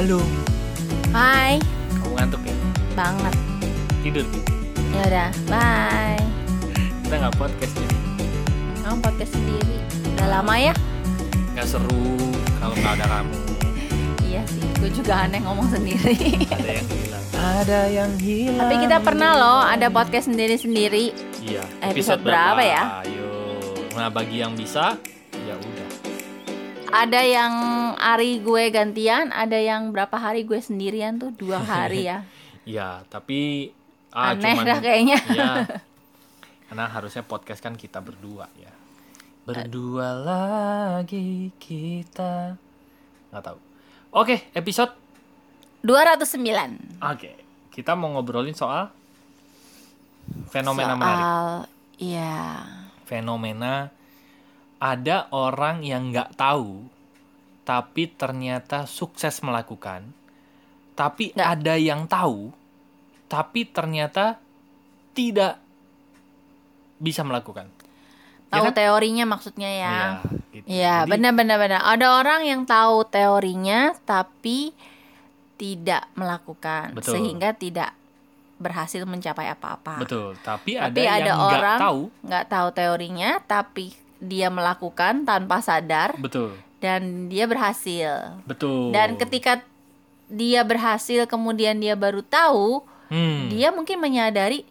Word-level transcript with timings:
Halo. 0.00 0.16
Hai, 1.12 1.60
Kamu 1.92 2.16
ngantuk 2.16 2.40
ya? 2.48 2.56
banget. 2.96 3.34
Tidur. 4.00 4.24
Ya 4.96 5.02
udah, 5.12 5.28
bye. 5.44 6.24
Kita 7.04 7.14
nggak 7.20 7.36
podcast 7.36 7.72
jadi 7.76 7.96
Kamu 8.80 8.96
podcast 9.04 9.32
sendiri. 9.36 9.76
Udah 10.16 10.40
lama 10.40 10.56
ya? 10.56 10.72
nggak 11.52 11.66
seru 11.68 12.16
kalau 12.56 12.72
nggak 12.80 12.96
ada 12.96 13.06
kamu. 13.12 13.36
Iya 14.24 14.42
sih, 14.48 14.64
gue 14.80 14.88
juga 14.88 15.28
aneh 15.28 15.40
ngomong 15.44 15.68
sendiri. 15.68 16.48
Ada 16.48 16.70
yang 16.80 16.88
hilang. 16.88 17.24
Ada 17.36 17.80
yang 17.92 18.12
hilang. 18.16 18.56
Tapi 18.64 18.74
kita 18.80 18.96
pernah 19.04 19.30
loh 19.36 19.60
ada 19.68 19.92
podcast 19.92 20.32
sendiri-sendiri. 20.32 21.12
Iya. 21.44 21.60
Episode 21.84 22.24
berapa 22.24 22.64
ya? 22.64 23.04
Ayo. 23.04 23.28
Nah 23.92 24.08
bagi 24.08 24.40
yang 24.40 24.56
bisa. 24.56 24.96
Ada 26.90 27.20
yang 27.22 27.54
hari 27.94 28.42
gue 28.42 28.64
gantian, 28.74 29.30
ada 29.30 29.54
yang 29.54 29.94
berapa 29.94 30.14
hari 30.18 30.42
gue 30.42 30.58
sendirian 30.58 31.22
tuh 31.22 31.30
dua 31.30 31.62
hari 31.70 32.10
ya. 32.10 32.26
Iya. 32.66 33.06
Tapi 33.06 33.70
ah, 34.10 34.34
Aneh 34.34 34.54
cuman- 34.58 34.66
dah 34.66 34.78
kayaknya. 34.82 35.18
Iya. 35.34 35.52
Karena 36.70 36.86
harusnya 36.86 37.26
podcast 37.26 37.58
kan 37.62 37.74
kita 37.74 37.98
berdua 37.98 38.46
ya. 38.54 38.70
Berdua 39.42 40.14
lagi 40.14 41.50
kita. 41.58 42.54
Nggak 43.34 43.42
tahu. 43.42 43.58
Oke, 44.14 44.50
episode 44.54 44.94
209. 45.82 47.02
Oke, 47.02 47.34
kita 47.74 47.98
mau 47.98 48.14
ngobrolin 48.14 48.54
soal 48.54 48.90
fenomena 50.50 50.94
menarik. 50.94 51.18
Soal 51.18 51.46
iya. 51.98 52.38
Fenomena 53.06 53.90
ada 54.80 55.28
orang 55.30 55.84
yang 55.84 56.08
nggak 56.08 56.40
tahu, 56.40 56.88
tapi 57.68 58.08
ternyata 58.08 58.88
sukses 58.88 59.44
melakukan. 59.44 60.08
Tapi 60.96 61.36
Nggak. 61.36 61.48
ada 61.60 61.74
yang 61.76 62.08
tahu, 62.08 62.50
tapi 63.28 63.68
ternyata 63.68 64.40
tidak 65.12 65.60
bisa 66.96 67.20
melakukan. 67.24 67.68
Ya 68.50 68.58
Tahu 68.58 68.66
kan? 68.72 68.74
teorinya 68.74 69.24
maksudnya 69.30 69.70
ya. 69.70 69.96
Iya, 70.50 70.50
gitu. 70.50 70.66
Jadi, 70.66 71.10
benar-benar 71.12 71.56
benar. 71.62 71.80
Ada 71.86 72.06
orang 72.18 72.40
yang 72.42 72.66
tahu 72.66 73.06
teorinya 73.06 73.94
tapi 74.02 74.74
tidak 75.54 76.08
melakukan 76.18 76.96
Betul. 76.96 77.20
sehingga 77.20 77.54
tidak 77.54 77.94
berhasil 78.60 79.06
mencapai 79.06 79.48
apa-apa. 79.54 80.02
Betul, 80.02 80.36
tapi, 80.42 80.76
Tapi 80.76 81.00
ada, 81.06 81.16
ada 81.16 81.30
yang 81.30 81.38
nggak 81.38 81.38
orang 81.56 81.78
tahu. 81.80 82.00
nggak 82.26 82.44
tahu 82.50 82.68
teorinya 82.76 83.30
tapi 83.46 83.86
dia 84.20 84.46
melakukan 84.46 85.24
tanpa 85.24 85.58
sadar 85.58 86.14
Betul, 86.14 86.52
dan 86.78 87.26
dia 87.26 87.44
berhasil. 87.44 88.36
betul. 88.44 88.92
Dan 88.92 89.16
ketika 89.16 89.64
dia 90.26 90.62
berhasil 90.62 91.24
kemudian 91.24 91.76
dia 91.76 91.92
baru 91.92 92.20
tahu, 92.20 92.84
Hmm, 93.08 93.50
dia 93.50 93.68
mungkin 93.68 93.98
menyadari 93.98 94.62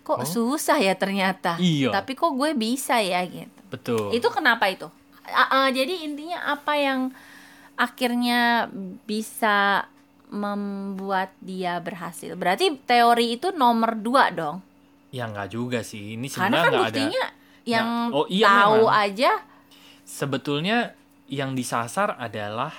kok 0.00 0.18
Oh. 0.18 0.24
susah 0.24 0.78
ya 0.78 0.94
ternyata. 0.94 1.58
Iya. 1.58 1.92
Tapi 1.92 2.14
kok 2.14 2.32
gue 2.32 2.50
bisa 2.52 2.96
ya 2.98 3.20
gitu. 3.22 3.52
betul. 3.68 4.08
Itu 4.10 4.28
kenapa 4.28 4.66
itu? 4.66 4.88
A- 5.22 5.68
a- 5.68 5.70
jadi 5.70 6.02
intinya 6.02 6.40
apa 6.48 6.72
yang 6.74 7.12
akhirnya 7.74 8.72
bisa 9.02 9.84
membuat 10.26 11.36
dia 11.38 11.76
berhasil? 11.78 12.32
Berarti 12.32 12.80
teori 12.80 13.36
itu 13.36 13.52
nomor 13.52 13.92
dua 13.94 14.28
dong. 14.28 14.64
Ya 15.08 15.28
nggak 15.28 15.48
juga 15.48 15.80
sih. 15.80 16.16
Ini 16.16 16.26
Karena 16.26 16.32
sebenarnya 16.32 16.64
kan 16.64 16.72
nggak 16.72 16.88
ada. 16.88 17.30
Buktinya 17.62 17.78
yang 17.78 18.10
Nah, 18.10 18.18
oh 18.18 18.26
iya 18.26 18.46
tahu 18.50 18.90
memang. 18.90 19.06
aja. 19.06 19.32
Sebetulnya 20.02 20.78
yang 21.30 21.54
disasar 21.54 22.18
adalah 22.18 22.74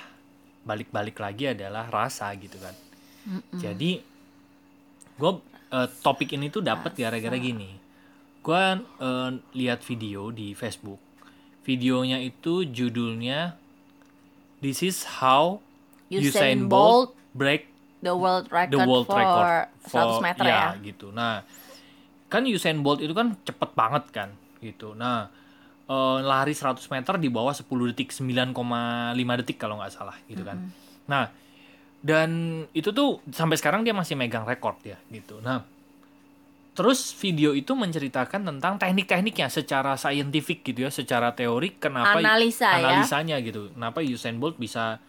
balik-balik 0.67 1.17
lagi 1.17 1.56
adalah 1.56 1.88
rasa 1.88 2.30
gitu 2.36 2.59
kan. 2.59 2.76
Jadi 3.56 4.04
gue 5.16 5.32
topik 6.04 6.36
ini 6.36 6.52
tuh 6.52 6.61
dapat 6.61 6.94
gara-gara 6.94 7.39
gini. 7.39 7.80
Gue 8.44 8.64
lihat 9.55 9.80
video 9.88 10.30
di 10.36 10.52
Facebook. 10.52 11.00
Videonya 11.64 12.20
itu 12.20 12.67
judulnya 12.67 13.55
This 14.60 14.83
is 14.83 15.08
how 15.23 15.64
Usain 16.11 16.67
Bolt 16.67 17.15
break 17.32 17.71
The 18.04 18.11
world 18.11 18.52
record 18.52 18.76
the 18.76 18.83
world 18.83 19.08
for 19.08 19.15
record 19.15 19.71
100 20.20 20.27
meter 20.27 20.44
ya. 20.44 20.76
gitu. 20.83 21.15
Nah, 21.15 21.48
kan 22.27 22.44
Usain 22.44 22.83
Bolt 22.83 23.00
itu 23.00 23.15
kan 23.15 23.39
cepet 23.48 23.70
banget 23.80 24.04
kan 24.11 24.36
gitu. 24.64 24.96
Nah, 24.96 25.28
eh, 25.86 26.18
lari 26.24 26.56
100 26.56 26.88
meter 26.88 27.20
di 27.20 27.28
bawah 27.28 27.52
10 27.52 27.92
detik, 27.92 28.16
9,5 28.16 29.36
detik 29.44 29.60
kalau 29.60 29.84
nggak 29.84 29.92
salah 29.92 30.16
gitu 30.32 30.48
kan. 30.48 30.58
Nah, 31.12 31.28
dan 32.04 32.64
itu 32.72 32.92
tuh 32.96 33.20
sampai 33.32 33.60
sekarang 33.60 33.84
dia 33.84 33.92
masih 33.92 34.16
megang 34.16 34.48
rekor 34.48 34.80
ya 34.84 34.96
gitu. 35.12 35.40
Nah, 35.40 35.64
terus 36.76 37.16
video 37.16 37.56
itu 37.56 37.76
menceritakan 37.76 38.44
tentang 38.44 38.76
teknik-tekniknya 38.80 39.48
secara 39.48 39.96
saintifik 39.96 40.64
gitu 40.68 40.88
ya, 40.88 40.92
secara 40.92 41.32
teori 41.36 41.76
kenapa 41.76 42.20
Analisa 42.20 42.76
ya. 42.76 42.80
analisanya 42.84 43.40
gitu. 43.40 43.72
Kenapa 43.72 44.04
Usain 44.04 44.36
Bolt 44.36 44.60
bisa 44.60 45.00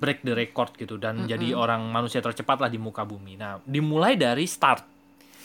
break 0.00 0.24
the 0.24 0.32
record 0.32 0.72
gitu 0.80 0.96
dan 0.96 1.28
jadi 1.28 1.52
orang 1.52 1.84
manusia 1.92 2.24
tercepat 2.24 2.56
lah 2.62 2.70
di 2.72 2.80
muka 2.80 3.04
bumi. 3.04 3.36
Nah, 3.36 3.60
dimulai 3.66 4.16
dari 4.16 4.48
start. 4.48 4.86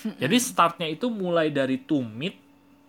Jadi 0.06 0.38
startnya 0.38 0.86
itu 0.86 1.10
mulai 1.10 1.50
dari 1.50 1.82
tumit, 1.82 2.38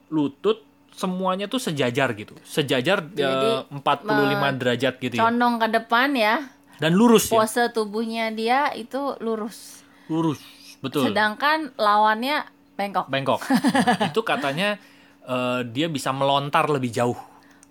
lutut, 0.08 0.62
semuanya 0.92 1.46
tuh 1.46 1.60
sejajar 1.60 2.16
gitu. 2.16 2.32
Sejajar 2.42 3.04
Jadi, 3.04 3.68
eh, 3.68 3.82
45 3.82 4.52
derajat 4.56 4.94
gitu 4.96 5.14
ya. 5.18 5.22
Condong 5.28 5.60
ke 5.60 5.68
depan 5.70 6.08
ya. 6.16 6.34
Dan 6.76 6.92
lurus 6.92 7.28
ya. 7.28 7.40
Pose 7.40 7.62
tubuhnya 7.72 8.32
dia 8.32 8.72
itu 8.72 9.16
lurus. 9.20 9.80
Lurus. 10.08 10.40
Betul. 10.80 11.08
Sedangkan 11.10 11.72
lawannya 11.76 12.44
bengkok. 12.76 13.08
Bengkok. 13.08 13.40
Nah, 13.96 14.12
itu 14.12 14.20
katanya 14.20 14.76
eh, 15.24 15.60
dia 15.68 15.88
bisa 15.88 16.12
melontar 16.12 16.68
lebih 16.68 16.92
jauh 16.92 17.16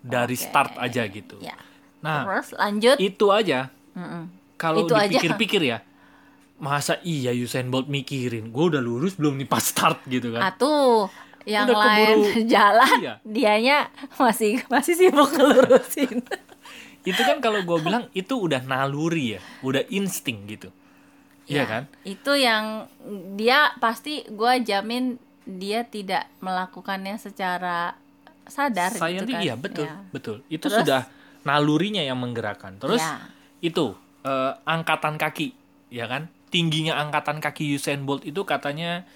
dari 0.02 0.34
Oke. 0.34 0.42
start 0.46 0.78
aja 0.78 1.02
gitu. 1.06 1.38
Ya. 1.42 1.54
Nah, 2.02 2.22
Terus 2.26 2.48
lanjut. 2.54 2.96
itu 2.98 3.26
aja. 3.30 3.70
Mm-mm. 3.96 4.28
Kalau 4.56 4.84
Itu 4.86 4.94
aja. 4.96 5.08
dipikir-pikir 5.08 5.62
ya, 5.68 5.78
masa 6.56 6.96
iya 7.04 7.32
Usain 7.36 7.68
Bolt 7.68 7.88
mikirin, 7.92 8.48
gue 8.48 8.64
udah 8.72 8.80
lurus 8.80 9.16
belum 9.16 9.36
nih 9.36 9.48
pas 9.48 9.60
start 9.60 10.04
gitu 10.08 10.32
kan? 10.32 10.40
Atuh, 10.52 11.08
yang 11.46 11.64
Udah 11.64 11.78
lain 11.80 12.16
keburu- 12.20 12.44
jalan, 12.52 12.96
Iya. 12.98 13.14
dianya 13.22 13.78
masih 14.16 14.60
masih 14.66 14.94
sibuk 14.94 15.30
ngelurusin. 15.30 16.20
Itu 17.08 17.22
kan 17.22 17.38
kalau 17.38 17.62
gue 17.62 17.78
bilang 17.80 18.10
itu 18.12 18.34
udah 18.36 18.60
naluri 18.60 19.32
ya, 19.32 19.40
udah 19.62 19.86
insting 19.88 20.42
gitu. 20.44 20.74
Iya 21.46 21.56
Ya, 21.56 21.64
kan? 21.64 21.82
Itu 22.02 22.34
yang 22.34 22.90
dia 23.32 23.70
pasti 23.76 24.26
gua 24.28 24.58
jamin 24.58 25.14
dia 25.44 25.86
tidak 25.86 26.26
melakukannya 26.40 27.14
secara 27.16 27.94
sadar 28.42 28.90
Saya 28.90 29.22
gitu 29.22 29.30
kan. 29.30 29.38
iya 29.40 29.54
betul, 29.54 29.86
Ya. 29.86 30.02
betul. 30.10 30.36
Itu 30.48 30.66
Terus? 30.66 30.82
sudah 30.82 31.06
nalurinya 31.42 32.02
yang 32.02 32.18
menggerakkan. 32.18 32.74
Terus 32.76 32.98
Ya. 32.98 33.22
itu 33.62 33.94
eh, 34.20 34.52
angkatan 34.64 35.14
kaki, 35.14 35.54
ya 35.88 36.10
kan? 36.10 36.26
Tingginya 36.50 36.98
angkatan 36.98 37.38
kaki 37.38 37.70
Usain 37.72 38.02
Bolt 38.02 38.26
itu 38.26 38.42
katanya 38.42 39.06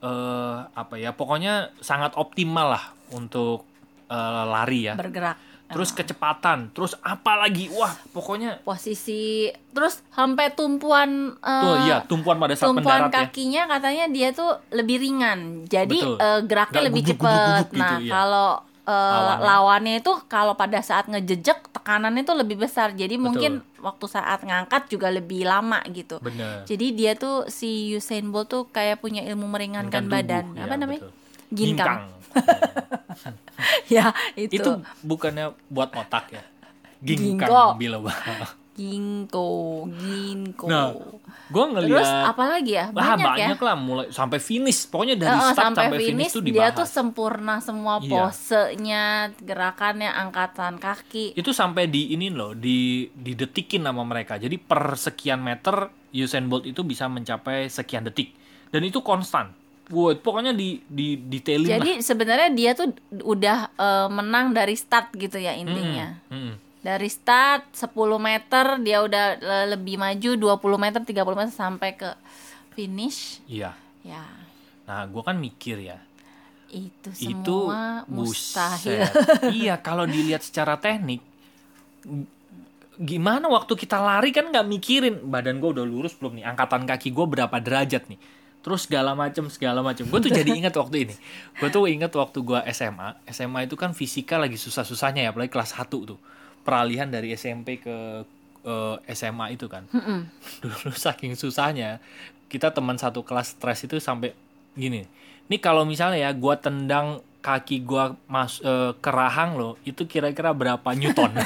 eh 0.00 0.58
apa 0.72 0.94
ya? 0.96 1.12
Pokoknya 1.12 1.72
sangat 1.80 2.16
optimal 2.16 2.76
lah 2.76 2.84
untuk 3.12 3.64
eh, 4.08 4.44
lari 4.48 4.90
ya. 4.90 4.94
bergerak. 4.96 5.48
Terus 5.70 5.94
kecepatan, 5.94 6.74
terus 6.74 6.98
apa 6.98 7.38
lagi? 7.38 7.70
Wah, 7.70 7.94
pokoknya 8.10 8.58
Posisi 8.66 9.46
terus 9.70 10.02
sampai 10.10 10.50
tumpuan 10.50 11.38
eh, 11.38 11.62
tuh 11.62 11.74
iya 11.86 12.02
tumpuan 12.10 12.42
pada 12.42 12.58
saat 12.58 12.74
tumpuan 12.74 13.06
ya. 13.06 13.22
kakinya 13.22 13.62
katanya 13.70 14.10
dia 14.10 14.34
tuh 14.34 14.58
lebih 14.74 14.98
ringan. 14.98 15.70
Jadi 15.70 16.02
Betul. 16.02 16.18
eh, 16.18 16.40
geraknya 16.42 16.74
Nggak 16.74 16.88
lebih 16.90 17.02
cepat. 17.06 17.64
gitu, 17.70 17.78
nah, 17.78 17.96
iya. 18.02 18.10
kalau 18.10 18.50
eh, 18.84 18.92
Lawannya. 18.92 19.44
lawannya 19.44 19.94
itu 20.00 20.12
kalau 20.26 20.54
pada 20.54 20.80
saat 20.80 21.06
ngejejek 21.06 21.72
tekanannya 21.72 22.22
itu 22.24 22.34
lebih 22.34 22.56
besar. 22.60 22.92
Jadi 22.92 23.16
mungkin 23.16 23.60
waktu 23.78 24.06
saat 24.08 24.44
ngangkat 24.44 24.88
juga 24.88 25.08
lebih 25.08 25.44
lama 25.44 25.80
gitu. 25.90 26.18
Bener. 26.20 26.64
Jadi 26.64 26.86
dia 26.92 27.12
tuh 27.16 27.48
si 27.48 27.92
Usain 27.94 28.24
Bolt 28.28 28.50
tuh 28.50 28.68
kayak 28.68 29.00
punya 29.00 29.24
ilmu 29.24 29.46
meringankan 29.46 30.04
Kan 30.04 30.12
badan. 30.12 30.44
tubuh, 30.52 30.64
Apa 30.64 30.74
ya, 30.74 30.80
namanya? 30.80 31.00
betul. 31.06 31.12
Ginkang. 31.50 32.00
ya, 33.94 34.14
itu. 34.38 34.54
itu 34.62 34.70
bukannya 35.02 35.50
buat 35.66 35.90
otak 35.90 36.30
ya 36.30 36.42
ginkang 37.00 37.80
biloba 37.80 38.12
ginkgo, 38.72 39.84
ginkgo. 39.92 40.66
nah 40.66 40.94
gue 41.46 41.64
ngeliat 41.66 41.90
Terus 41.90 42.10
apa 42.10 42.44
lagi 42.46 42.72
ya? 42.72 42.86
ah, 42.86 42.94
Banyak, 42.94 43.18
ya. 43.18 43.26
banyak 43.50 43.60
lah 43.60 43.76
mulai 43.76 44.06
sampai 44.08 44.38
finish 44.38 44.86
pokoknya 44.86 45.16
dari 45.16 45.30
Heeh, 45.30 45.52
start 45.52 45.64
sampai, 45.74 45.84
sampai, 45.90 45.98
finish, 46.00 46.32
tuh 46.32 46.40
dia 46.40 46.48
dibahas 46.54 46.74
tuh 46.76 46.88
sempurna 46.88 47.54
semua 47.58 47.94
Iya. 47.98 48.08
posenya, 48.08 49.04
gerakannya, 49.36 50.08
angkatan 50.08 50.78
kaki. 50.78 51.34
itu 51.34 51.50
sampai 51.50 51.86
di 51.86 52.12
ini 52.12 52.30
loh 52.30 52.52
di 52.52 53.06
didetikin 53.06 53.82
sama 53.82 54.02
mereka 54.02 54.36
jadi 54.36 54.54
per 54.56 54.94
sekian 54.94 55.40
meter 55.40 55.90
Usain 56.10 56.46
Bolt 56.46 56.64
itu 56.64 56.82
bisa 56.82 57.06
mencapai 57.06 57.66
sekian 57.66 58.02
detik 58.02 58.34
dan 58.68 58.82
itu 58.82 59.00
konstan 59.00 59.54
Wow, 59.90 60.14
pokoknya 60.14 60.54
di 60.54 60.78
di 60.86 61.18
detailin 61.18 61.66
Jadi 61.68 61.98
sebenarnya 61.98 62.54
dia 62.54 62.78
tuh 62.78 62.94
udah 63.26 63.74
eh, 63.74 64.06
menang 64.08 64.54
dari 64.54 64.78
start 64.78 65.10
gitu 65.12 65.34
ya 65.34 65.50
intinya. 65.50 66.14
Mm-mm. 66.30 66.69
Dari 66.80 67.12
start 67.12 67.76
10 67.76 67.92
meter 68.16 68.80
dia 68.80 69.04
udah 69.04 69.24
le- 69.36 69.68
lebih 69.76 70.00
maju 70.00 70.56
20 70.56 70.80
meter 70.80 71.00
30 71.04 71.38
meter 71.38 71.52
sampai 71.52 71.90
ke 71.92 72.10
finish. 72.72 73.44
Iya. 73.44 73.76
Ya. 74.00 74.24
Nah 74.88 75.04
gue 75.04 75.22
kan 75.22 75.36
mikir 75.36 75.76
ya. 75.76 76.00
Itu 76.72 77.12
itu 77.20 77.56
semua 77.68 78.08
mustahil. 78.08 79.04
buset. 79.04 79.12
iya 79.60 79.76
kalau 79.76 80.08
dilihat 80.08 80.40
secara 80.40 80.80
teknik 80.80 81.20
gimana 83.00 83.48
waktu 83.48 83.76
kita 83.80 83.96
lari 83.96 84.28
kan 84.28 84.52
nggak 84.52 84.66
mikirin 84.68 85.24
badan 85.28 85.60
gue 85.60 85.70
udah 85.76 85.84
lurus 85.84 86.16
belum 86.16 86.40
nih? 86.40 86.44
Angkatan 86.48 86.88
kaki 86.88 87.12
gue 87.12 87.26
berapa 87.28 87.56
derajat 87.60 88.08
nih? 88.08 88.20
Terus 88.60 88.84
segala 88.88 89.12
macem 89.16 89.48
segala 89.52 89.80
macem. 89.80 90.04
Gue 90.08 90.20
tuh 90.20 90.32
jadi 90.32 90.48
ingat 90.52 90.76
waktu 90.76 91.08
ini. 91.08 91.14
Gue 91.60 91.68
tuh 91.72 91.88
ingat 91.88 92.12
waktu 92.12 92.40
gue 92.40 92.60
SMA 92.72 93.20
SMA 93.28 93.68
itu 93.68 93.76
kan 93.76 93.92
fisika 93.92 94.36
lagi 94.36 94.56
susah-susahnya 94.56 95.28
ya 95.28 95.32
apalagi 95.32 95.52
kelas 95.52 95.76
1 95.76 95.88
tuh 95.88 96.20
peralihan 96.62 97.08
dari 97.08 97.32
SMP 97.34 97.80
ke 97.80 98.24
eh, 98.64 98.96
SMA 99.14 99.56
itu 99.56 99.66
kan. 99.66 99.88
Dulu 100.62 100.92
saking 100.94 101.34
susahnya 101.36 102.00
kita 102.50 102.74
teman 102.74 102.98
satu 102.98 103.22
kelas 103.22 103.54
stres 103.56 103.86
itu 103.86 103.96
sampai 104.02 104.34
gini. 104.74 105.06
Ini 105.50 105.56
kalau 105.62 105.86
misalnya 105.86 106.30
ya 106.30 106.30
gua 106.34 106.58
tendang 106.58 107.22
kaki 107.40 107.82
gua 107.86 108.18
mas 108.26 108.60
eh, 108.60 108.92
ke 108.98 109.10
rahang 109.10 109.56
lo 109.56 109.78
itu 109.86 110.04
kira-kira 110.04 110.50
berapa 110.52 110.88
newton? 110.94 111.32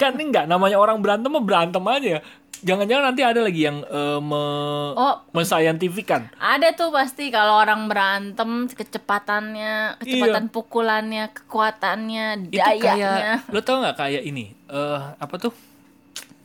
Kan 0.00 0.16
ini 0.16 0.32
nggak 0.32 0.48
namanya 0.48 0.80
orang 0.80 1.02
berantem 1.04 1.28
mah 1.28 1.44
berantem 1.44 1.84
aja 1.84 2.24
jangan-jangan 2.60 3.04
nanti 3.08 3.22
ada 3.22 3.40
lagi 3.40 3.60
yang 3.62 3.80
eh, 3.82 4.18
me 4.18 4.42
Oh. 4.92 5.14
menscientifikan. 5.30 6.28
Ada 6.36 6.72
tuh 6.72 6.90
pasti 6.90 7.28
kalau 7.28 7.58
orang 7.58 7.86
berantem 7.86 8.66
kecepatannya 8.66 9.98
kecepatan 9.98 10.44
Iya. 10.44 10.52
pukulannya 10.52 11.24
kekuatannya 11.32 12.24
itu 12.46 12.56
dayanya 12.56 13.40
kayak 13.40 13.50
lo 13.50 13.60
tau 13.60 13.80
nggak 13.80 13.96
kayak 13.96 14.22
ini 14.22 14.52
eh 14.66 15.00
apa 15.16 15.34
tuh? 15.36 15.52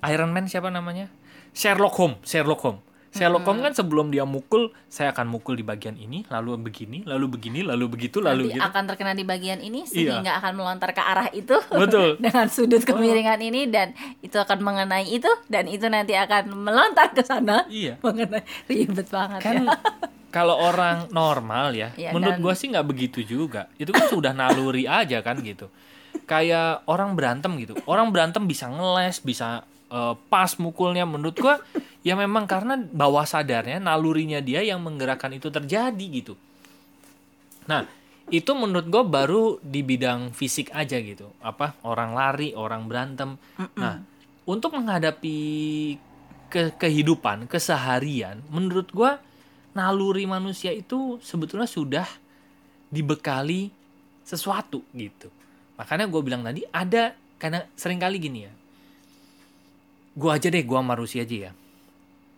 Iron 0.06 0.30
Man 0.30 0.46
siapa 0.46 0.70
namanya? 0.70 1.10
Sherlock 1.52 1.96
Holmes 1.96 2.20
Sherlock 2.22 2.62
Holmes 2.62 2.84
Sherlock 3.16 3.44
Holmes 3.44 3.64
kan 3.64 3.74
sebelum 3.74 4.12
dia 4.12 4.24
mukul 4.24 4.70
saya 4.86 5.16
akan 5.16 5.32
mukul 5.32 5.56
di 5.56 5.64
bagian 5.64 5.96
ini 5.96 6.28
lalu 6.28 6.60
begini 6.60 7.02
lalu 7.04 7.26
begini 7.32 7.64
lalu 7.64 7.88
begitu 7.88 8.20
lalu 8.20 8.52
nanti 8.52 8.60
gitu 8.60 8.68
akan 8.68 8.84
terkena 8.86 9.12
di 9.12 9.24
bagian 9.24 9.60
ini 9.60 9.88
Iya. 9.88 10.20
sehingga 10.20 10.32
akan 10.38 10.54
melontar 10.54 10.92
ke 10.92 11.00
arah 11.00 11.32
itu 11.32 11.56
Betul. 11.82 12.18
dengan 12.24 12.46
sudut 12.48 12.84
kemiringan 12.84 13.40
ini 13.40 13.72
dan 13.72 13.96
itu 14.20 14.36
akan 14.36 14.60
mengenai 14.60 15.08
itu 15.08 15.32
dan 15.48 15.66
itu 15.66 15.88
nanti 15.88 16.12
akan 16.14 16.52
melontar 16.52 17.16
ke 17.16 17.24
sana 17.24 17.64
iya 17.66 17.96
mengenai 18.06 18.44
ribet 18.68 19.08
banget 19.08 19.40
kan 19.40 19.56
ya 19.64 19.80
kalau 20.30 20.60
orang 20.60 21.08
normal 21.16 21.72
ya, 21.72 21.96
Iya, 21.96 22.12
menurut 22.12 22.36
dan- 22.36 22.44
gua 22.44 22.52
sih 22.52 22.68
nggak 22.68 22.84
begitu 22.84 23.24
juga. 23.24 23.72
Itu 23.80 23.96
kan 23.96 24.12
sudah 24.12 24.36
naluri 24.36 24.84
aja 24.84 25.24
kan 25.24 25.40
gitu. 25.40 25.72
Kayak 26.28 26.84
orang 26.86 27.16
berantem 27.16 27.56
gitu. 27.56 27.72
Orang 27.88 28.12
berantem 28.12 28.44
bisa 28.44 28.68
ngeles, 28.68 29.24
bisa 29.24 29.64
eh, 29.88 30.14
pas 30.28 30.52
mukulnya. 30.60 31.08
Menurut 31.08 31.40
gua 31.40 31.64
ya 32.06 32.14
memang 32.14 32.46
karena 32.46 32.78
bawah 32.78 33.26
sadarnya 33.26 33.82
nalurinya 33.82 34.38
dia 34.40 34.62
yang 34.62 34.80
menggerakkan 34.86 35.34
itu 35.34 35.50
terjadi 35.50 36.06
gitu. 36.14 36.38
Nah, 37.66 37.90
itu 38.30 38.54
menurut 38.54 38.86
gue 38.86 39.04
baru 39.04 39.44
di 39.58 39.82
bidang 39.82 40.30
fisik 40.30 40.70
aja 40.70 41.02
gitu. 41.02 41.34
Apa 41.42 41.74
orang 41.82 42.14
lari, 42.14 42.54
orang 42.54 42.86
berantem. 42.86 43.42
Nah, 43.74 44.06
untuk 44.46 44.78
menghadapi 44.78 45.38
ke 46.46 46.78
kehidupan, 46.78 47.50
keseharian, 47.50 48.46
menurut 48.54 48.88
gua 48.94 49.18
naluri 49.76 50.24
manusia 50.30 50.72
itu 50.72 51.18
sebetulnya 51.20 51.68
sudah 51.68 52.08
dibekali 52.88 53.74
sesuatu 54.24 54.86
gitu. 54.96 55.28
Makanya 55.76 56.08
gue 56.08 56.22
bilang 56.24 56.46
tadi 56.46 56.64
ada 56.72 57.12
karena 57.36 57.68
sering 57.76 58.00
kali 58.00 58.22
gini 58.22 58.48
ya. 58.48 58.54
Gue 60.16 60.32
aja 60.32 60.48
deh, 60.48 60.64
gue 60.64 60.78
sama 60.80 60.96
Rusi 60.96 61.20
aja 61.20 61.50
ya. 61.50 61.65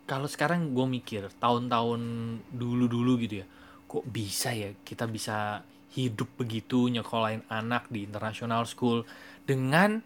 Kalau 0.08 0.24
sekarang 0.24 0.72
gue 0.72 0.86
mikir 0.88 1.28
tahun-tahun 1.36 2.00
dulu-dulu 2.48 3.20
gitu 3.20 3.44
ya, 3.44 3.46
kok 3.84 4.08
bisa 4.08 4.56
ya 4.56 4.72
kita 4.80 5.04
bisa 5.04 5.60
hidup 5.92 6.32
begitu 6.34 6.88
nyekolahin 6.88 7.44
anak 7.46 7.88
di 7.88 8.08
international 8.08 8.64
school 8.64 9.04
dengan 9.44 10.00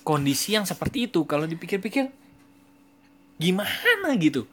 kondisi 0.00 0.56
yang 0.56 0.64
seperti 0.64 1.06
itu. 1.06 1.28
Kalau 1.28 1.44
dipikir-pikir 1.44 2.08
gimana 3.36 4.16
gitu? 4.16 4.48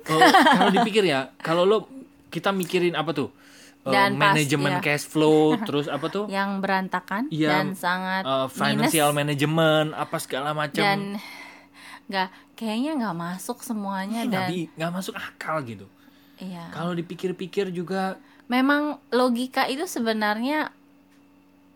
Kalau 0.00 0.70
dipikir 0.76 1.04
ya, 1.04 1.34
kalau 1.36 1.68
lo 1.68 1.78
kita 2.28 2.56
mikirin 2.56 2.94
apa 2.94 3.12
tuh? 3.12 3.28
Eh, 3.84 3.92
Dan 3.92 4.18
pas, 4.18 4.34
manajemen 4.34 4.78
iya. 4.78 4.82
cash 4.82 5.06
flow, 5.06 5.54
terus 5.68 5.86
apa 5.86 6.06
tuh? 6.08 6.24
yang 6.26 6.58
berantakan 6.58 7.28
Iya, 7.28 7.50
dan 7.52 7.66
sangat 7.74 8.22
minus 8.24 8.54
financial 8.54 9.10
management 9.12 9.88
apa 9.94 10.16
segala 10.18 10.50
macam. 10.50 10.82
dan 10.82 11.00
nggak 12.06 12.28
kayaknya 12.54 12.92
nggak 12.96 13.16
masuk 13.16 13.58
semuanya 13.60 14.22
nggak 14.22 14.46
dan 14.46 14.70
nggak 14.72 14.92
masuk 14.92 15.14
akal 15.14 15.58
gitu. 15.60 15.86
iya 16.38 16.70
Kalau 16.70 16.92
dipikir-pikir 16.92 17.70
juga 17.70 18.14
memang 18.46 19.02
logika 19.10 19.66
itu 19.66 19.84
sebenarnya 19.84 20.70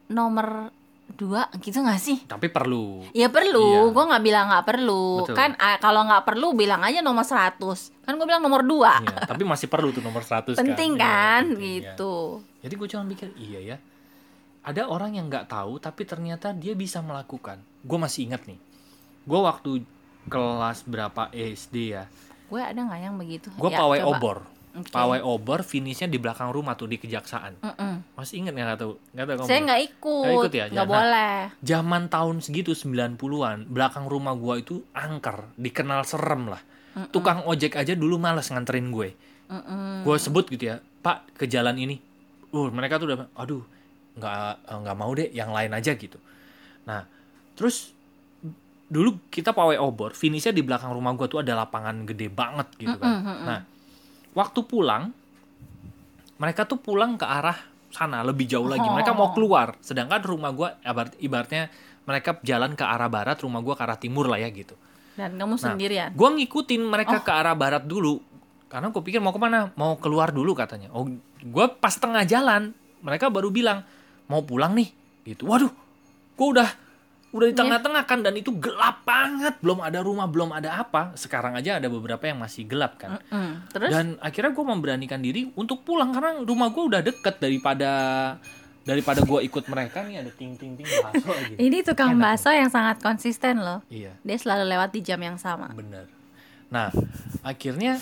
nomor 0.07 0.71
dua 1.11 1.51
gitu 1.59 1.83
nggak 1.83 1.99
sih 2.01 2.19
tapi 2.25 2.47
perlu. 2.47 3.03
ya 3.11 3.27
perlu 3.29 3.91
Iya. 3.91 3.93
gue 3.93 4.05
nggak 4.07 4.25
bilang 4.25 4.47
nggak 4.47 4.63
perlu 4.65 5.27
Betul. 5.27 5.35
kan 5.35 5.51
ah, 5.59 5.77
kalau 5.77 6.07
nggak 6.07 6.23
perlu 6.23 6.55
bilang 6.55 6.81
aja 6.81 7.03
nomor 7.03 7.27
100 7.27 7.59
kan 8.01 8.15
gue 8.15 8.25
bilang 8.25 8.41
nomor 8.41 8.63
dua 8.63 9.03
Iya, 9.03 9.27
tapi 9.27 9.43
masih 9.43 9.67
perlu 9.67 9.91
tuh 9.91 10.01
nomor 10.01 10.23
100 10.23 10.55
penting 10.55 10.95
Iya, 10.95 11.03
kan 11.03 11.43
penting, 11.45 11.59
iya. 11.59 11.71
gitu 11.93 12.15
Jadi 12.61 12.75
gue 12.77 12.89
cuma 12.89 13.03
mikir 13.03 13.29
iya 13.35 13.61
ya. 13.65 13.77
Ada 14.61 14.87
orang 14.87 15.17
yang 15.17 15.27
nggak 15.27 15.49
tahu 15.49 15.81
tapi 15.81 16.05
ternyata 16.05 16.53
dia 16.53 16.77
bisa 16.77 17.01
melakukan. 17.01 17.57
Gue 17.81 17.97
masih 17.97 18.29
ingat 18.29 18.45
nih. 18.45 18.61
Gue 19.25 19.41
waktu 19.41 19.81
kelas 20.27 20.85
berapa 20.85 21.23
SD 21.31 21.77
ya. 21.91 22.05
gue 22.47 22.59
ada 22.59 22.77
nggak 22.77 23.01
yang 23.01 23.15
begitu 23.15 23.47
Gue 23.55 23.71
Ya, 23.71 23.79
pawai 23.79 24.01
coba. 24.01 24.11
obor. 24.13 24.39
Oke. 24.71 24.91
Pawai 24.91 25.19
obor 25.21 25.63
finishnya 25.63 26.07
di 26.07 26.15
belakang 26.15 26.51
rumah 26.51 26.75
tuh 26.75 26.87
di 26.87 26.95
kejaksaan. 26.95 27.59
Mm-mm. 27.59 27.95
Masih 28.13 28.39
ingat 28.39 28.55
nggak 28.55 28.75
tahu? 28.77 28.93
Nggak 29.13 29.25
tahu 29.25 29.37
kamu? 29.37 29.47
saya 29.47 29.61
nggak 29.61 29.81
ikut 29.85 30.19
Nggak 30.21 30.35
ikut 30.37 30.53
ya? 30.53 30.65
nggak 30.69 30.83
Nah, 30.83 30.93
boleh 30.93 31.37
Zaman 31.61 32.03
tahun 32.07 32.37
segitu 32.39 32.71
90-an, 32.73 33.59
belakang 33.67 34.07
rumah 34.07 34.35
gua 34.35 34.59
itu 34.59 34.83
angker, 34.91 35.47
dikenal 35.57 36.03
serem 36.03 36.51
lah. 36.51 36.63
Tukang 37.09 37.43
ojek 37.45 37.75
aja 37.75 37.95
dulu 37.95 38.19
males 38.19 38.47
nganterin 38.47 38.91
gue. 38.91 39.15
Gue 40.01 40.17
sebut 40.17 40.47
gitu 40.47 40.69
ya, 40.69 40.79
Pak 41.01 41.35
ke 41.35 41.47
jalan 41.47 41.75
ini. 41.75 41.99
Uh, 42.51 42.67
mereka 42.69 42.99
tuh 42.99 43.07
udah, 43.09 43.31
aduh, 43.33 43.63
nggak 44.13 44.31
nggak 44.67 44.97
mau 44.97 45.11
deh, 45.11 45.31
yang 45.31 45.51
lain 45.51 45.71
aja 45.71 45.95
gitu. 45.95 46.19
Nah, 46.83 47.07
terus 47.55 47.95
dulu 48.91 49.31
kita 49.31 49.55
pawai 49.55 49.79
obor, 49.79 50.13
finishnya 50.13 50.51
di 50.51 50.61
belakang 50.61 50.91
rumah 50.91 51.15
gua 51.15 51.25
tuh 51.25 51.41
ada 51.41 51.55
lapangan 51.55 52.03
gede 52.05 52.27
banget 52.27 52.67
gitu 52.77 52.99
kan. 52.99 53.13
Nah, 53.23 53.61
waktu 54.33 54.61
pulang, 54.63 55.15
mereka 56.37 56.65
tuh 56.65 56.77
pulang 56.77 57.15
ke 57.15 57.23
arah 57.23 57.55
sana 57.91 58.23
lebih 58.23 58.47
jauh 58.47 58.67
lagi. 58.67 58.83
Mereka 58.85 59.13
mau 59.13 59.31
keluar, 59.31 59.79
sedangkan 59.79 60.21
rumah 60.21 60.51
gua 60.51 60.69
ibarat- 60.83 61.19
ibaratnya 61.19 61.71
mereka 62.03 62.35
jalan 62.43 62.75
ke 62.75 62.83
arah 62.83 63.07
barat, 63.07 63.39
rumah 63.39 63.61
gua 63.61 63.75
ke 63.75 63.83
arah 63.83 63.95
timur 63.97 64.27
lah 64.27 64.37
ya 64.37 64.51
gitu. 64.51 64.75
dan 65.11 65.37
kamu 65.37 65.61
sendirian 65.61 66.09
Gue 66.17 66.33
ngikutin 66.33 66.81
mereka 66.81 67.21
ke 67.21 67.29
arah 67.29 67.53
barat 67.53 67.85
dulu. 67.85 68.25
Karena 68.73 68.89
gue 68.89 69.03
pikir 69.05 69.21
mau 69.21 69.35
ke 69.35 69.43
mana? 69.43 69.69
Mau 69.77 70.01
keluar 70.01 70.33
dulu 70.33 70.57
katanya. 70.57 70.89
Oh, 70.91 71.05
gue 71.37 71.67
pas 71.77 71.93
tengah 71.93 72.25
jalan, 72.25 72.73
mereka 73.05 73.29
baru 73.29 73.53
bilang 73.53 73.85
mau 74.25 74.41
pulang 74.41 74.73
nih. 74.73 74.89
Gitu. 75.27 75.45
Waduh, 75.45 75.69
gue 76.33 76.47
udah 76.47 76.73
udah 77.31 77.47
di 77.47 77.55
tengah-tengah 77.55 78.03
kan 78.05 78.27
dan 78.27 78.35
itu 78.35 78.51
gelap 78.59 79.07
banget. 79.07 79.55
Belum 79.63 79.79
ada 79.79 80.03
rumah, 80.03 80.27
belum 80.27 80.51
ada 80.51 80.83
apa. 80.83 81.15
Sekarang 81.15 81.55
aja 81.55 81.79
ada 81.79 81.87
beberapa 81.87 82.27
yang 82.27 82.43
masih 82.43 82.67
gelap 82.67 82.99
kan. 82.99 83.23
Mm. 83.31 83.71
terus 83.71 83.91
Dan 83.95 84.07
akhirnya 84.19 84.51
gue 84.51 84.65
memberanikan 84.67 85.23
diri 85.23 85.47
untuk 85.55 85.87
pulang 85.87 86.11
karena 86.11 86.43
rumah 86.43 86.75
gue 86.75 86.83
udah 86.83 87.03
deket 87.07 87.39
daripada 87.39 87.91
daripada 88.81 89.21
gue 89.23 89.41
ikut 89.45 89.65
mereka 89.69 90.03
nih 90.03 90.25
ada 90.25 90.33
ting 90.33 90.57
ting 90.57 90.73
ting 90.75 90.89
bakso 90.89 91.31
lagi. 91.31 91.55
ini 91.69 91.85
tukang 91.85 92.17
Enak 92.17 92.41
bakso 92.41 92.51
yang 92.51 92.73
sangat 92.73 92.97
konsisten 92.99 93.61
loh 93.61 93.85
Iya. 93.93 94.17
dia 94.25 94.37
selalu 94.41 94.73
lewat 94.73 94.91
di 94.91 95.01
jam 95.05 95.21
yang 95.21 95.37
sama 95.37 95.69
bener 95.77 96.09
nah 96.73 96.89
akhirnya 97.45 98.01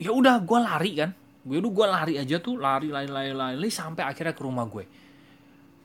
ya 0.00 0.10
udah 0.10 0.40
gue 0.40 0.58
lari 0.64 0.92
kan 0.96 1.12
gue 1.44 1.60
udah 1.60 1.70
gue 1.76 1.86
lari 1.86 2.14
aja 2.16 2.40
tuh 2.40 2.56
lari 2.56 2.88
lari 2.88 3.06
lari 3.12 3.36
lari 3.36 3.68
sampai 3.70 4.00
akhirnya 4.00 4.32
ke 4.32 4.42
rumah 4.42 4.64
gue 4.64 4.88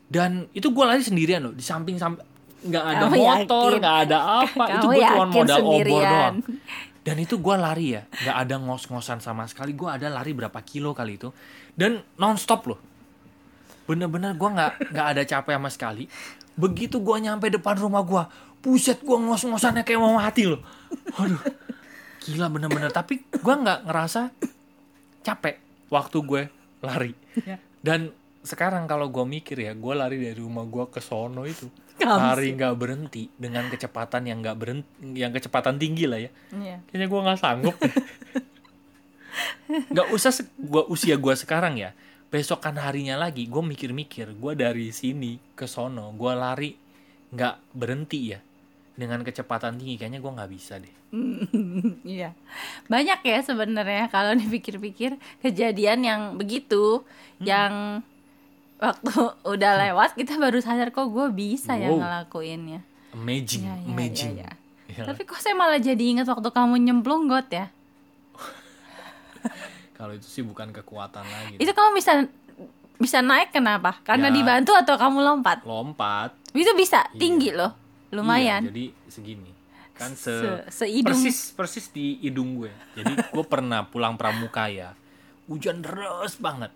dan 0.07 0.47
itu 0.55 0.71
gue 0.71 0.85
lari 0.87 1.03
sendirian 1.03 1.43
loh 1.43 1.53
di 1.53 1.61
samping 1.61 1.99
samping 1.99 2.23
nggak 2.59 2.83
ada 2.83 3.03
Kamu 3.07 3.15
motor 3.23 3.69
nggak 3.79 3.97
ada 4.07 4.17
apa. 4.43 4.63
Itu 4.67 4.87
Kamu 4.87 4.95
gue 4.95 5.03
cuma 5.05 5.25
modal 5.25 5.57
obor 5.59 5.73
sendirian? 5.79 6.03
doang. 6.03 6.35
Dan 6.99 7.15
itu 7.17 7.35
gue 7.39 7.55
lari 7.55 7.87
ya. 7.95 8.03
Nggak 8.05 8.37
ada 8.43 8.55
ngos-ngosan 8.59 9.19
sama 9.23 9.43
sekali. 9.47 9.71
Gue 9.73 9.89
ada 9.89 10.07
lari 10.11 10.31
berapa 10.35 10.59
kilo 10.61 10.91
kali 10.91 11.15
itu. 11.15 11.31
Dan 11.73 12.03
nonstop 12.19 12.67
loh. 12.67 12.79
Bener-bener 13.87 14.35
gue 14.35 14.49
nggak 14.49 14.91
nggak 14.91 15.07
ada 15.15 15.23
capek 15.25 15.53
sama 15.55 15.69
sekali. 15.71 16.03
Begitu 16.59 16.99
gue 16.99 17.15
nyampe 17.23 17.47
depan 17.47 17.79
rumah 17.79 18.03
gue 18.03 18.23
puset 18.59 18.99
gue 18.99 19.15
ngos-ngosannya 19.15 19.87
kayak 19.87 20.01
mau 20.03 20.19
mati 20.19 20.43
loh. 20.43 20.59
Aduh 21.15 21.39
gila 22.19 22.51
bener-bener. 22.51 22.91
Tapi 22.91 23.23
gue 23.31 23.55
nggak 23.55 23.87
ngerasa 23.87 24.29
capek 25.23 25.55
waktu 25.89 26.17
gue 26.21 26.41
lari. 26.83 27.15
Dan 27.79 28.11
sekarang 28.49 28.89
kalau 28.89 29.13
gue 29.13 29.21
mikir 29.21 29.61
ya 29.61 29.77
gue 29.77 29.93
lari 29.93 30.17
dari 30.17 30.41
rumah 30.41 30.65
gue 30.65 30.89
ke 30.89 30.97
sono 30.97 31.45
itu 31.45 31.69
lari 32.01 32.55
nggak 32.57 32.75
berhenti 32.79 33.29
dengan 33.37 33.69
kecepatan 33.69 34.25
yang 34.25 34.41
nggak 34.41 34.57
berhenti 34.57 34.89
yang 35.13 35.29
kecepatan 35.29 35.77
tinggi 35.77 36.09
lah 36.09 36.17
ya. 36.17 36.31
Iya. 36.49 36.77
kayaknya 36.89 37.07
gue 37.11 37.21
nggak 37.21 37.39
sanggup 37.39 37.75
nggak 39.69 40.07
usah 40.09 40.31
gua 40.57 40.83
usia 40.89 41.15
gue 41.15 41.35
sekarang 41.37 41.77
ya. 41.77 41.93
Besokan 42.29 42.77
harinya 42.77 43.17
lagi 43.17 43.49
gue 43.49 43.63
mikir-mikir 43.63 44.37
gue 44.37 44.53
dari 44.53 44.93
sini 44.93 45.37
ke 45.57 45.65
sono 45.65 46.13
gue 46.13 46.33
lari 46.33 46.71
nggak 47.33 47.77
berhenti 47.77 48.19
ya. 48.33 48.39
Dengan 48.99 49.23
kecepatan 49.23 49.79
tinggi 49.79 49.95
kayaknya 49.95 50.19
gue 50.19 50.31
nggak 50.33 50.51
bisa 50.51 50.81
deh. 50.81 50.95
Iya. 52.05 52.33
Banyak 52.89 53.25
ya 53.25 53.39
sebenarnya 53.41 54.09
kalau 54.13 54.33
dipikir-pikir 54.37 55.17
kejadian 55.41 56.05
yang 56.05 56.21
begitu 56.37 57.05
yang 57.41 58.01
waktu 58.79 59.11
udah 59.53 59.71
lewat 59.81 60.15
kita 60.15 60.35
baru 60.35 60.57
sadar 60.57 60.89
kok 60.89 61.07
gue 61.07 61.27
bisa 61.29 61.75
ya 61.75 61.87
Wow. 61.87 61.99
ngelakuinnya. 61.99 62.79
amazing 63.11 63.63
Iya, 63.63 63.75
iya, 63.75 63.87
amazing 63.87 64.31
iya, 64.35 64.49
Iya. 64.87 65.03
Tapi 65.05 65.21
kok 65.21 65.37
saya 65.37 65.53
malah 65.53 65.77
jadi 65.77 66.01
ingat 66.01 66.25
waktu 66.25 66.47
kamu 66.47 66.79
nyemplung 66.79 67.25
got 67.25 67.45
ya? 67.47 67.69
kalau 69.93 70.13
itu 70.13 70.25
sih 70.25 70.41
bukan 70.41 70.71
kekuatan 70.71 71.21
lagi 71.21 71.55
Itu 71.57 71.71
kamu 71.71 71.89
bisa 71.93 72.25
bisa 72.95 73.19
naik 73.19 73.49
kenapa? 73.49 73.95
Karena 74.01 74.27
Ya. 74.27 74.33
dibantu 74.33 74.71
atau 74.73 74.95
kamu 74.95 75.19
lompat? 75.19 75.63
lompat 75.63 76.35
Itu 76.51 76.73
bisa 76.73 77.05
Iya. 77.05 77.15
tinggi 77.15 77.49
loh. 77.51 77.71
Lumayan. 78.09 78.63
Iya, 78.63 78.69
jadi 78.69 78.85
segini 79.07 79.51
kan 79.93 80.15
se, 80.15 80.31
Se- 80.31 80.63
seidung. 80.73 81.11
persis 81.13 81.51
persis 81.51 81.85
di 81.89 82.15
hidung 82.17 82.55
gue 82.55 82.71
jadi 82.95 83.19
gue 83.19 83.43
pernah 83.43 83.83
pulang 83.83 84.15
pramuka 84.15 84.65
ya 84.65 84.95
hujan 85.45 85.83
deras 85.83 86.39
banget 86.39 86.71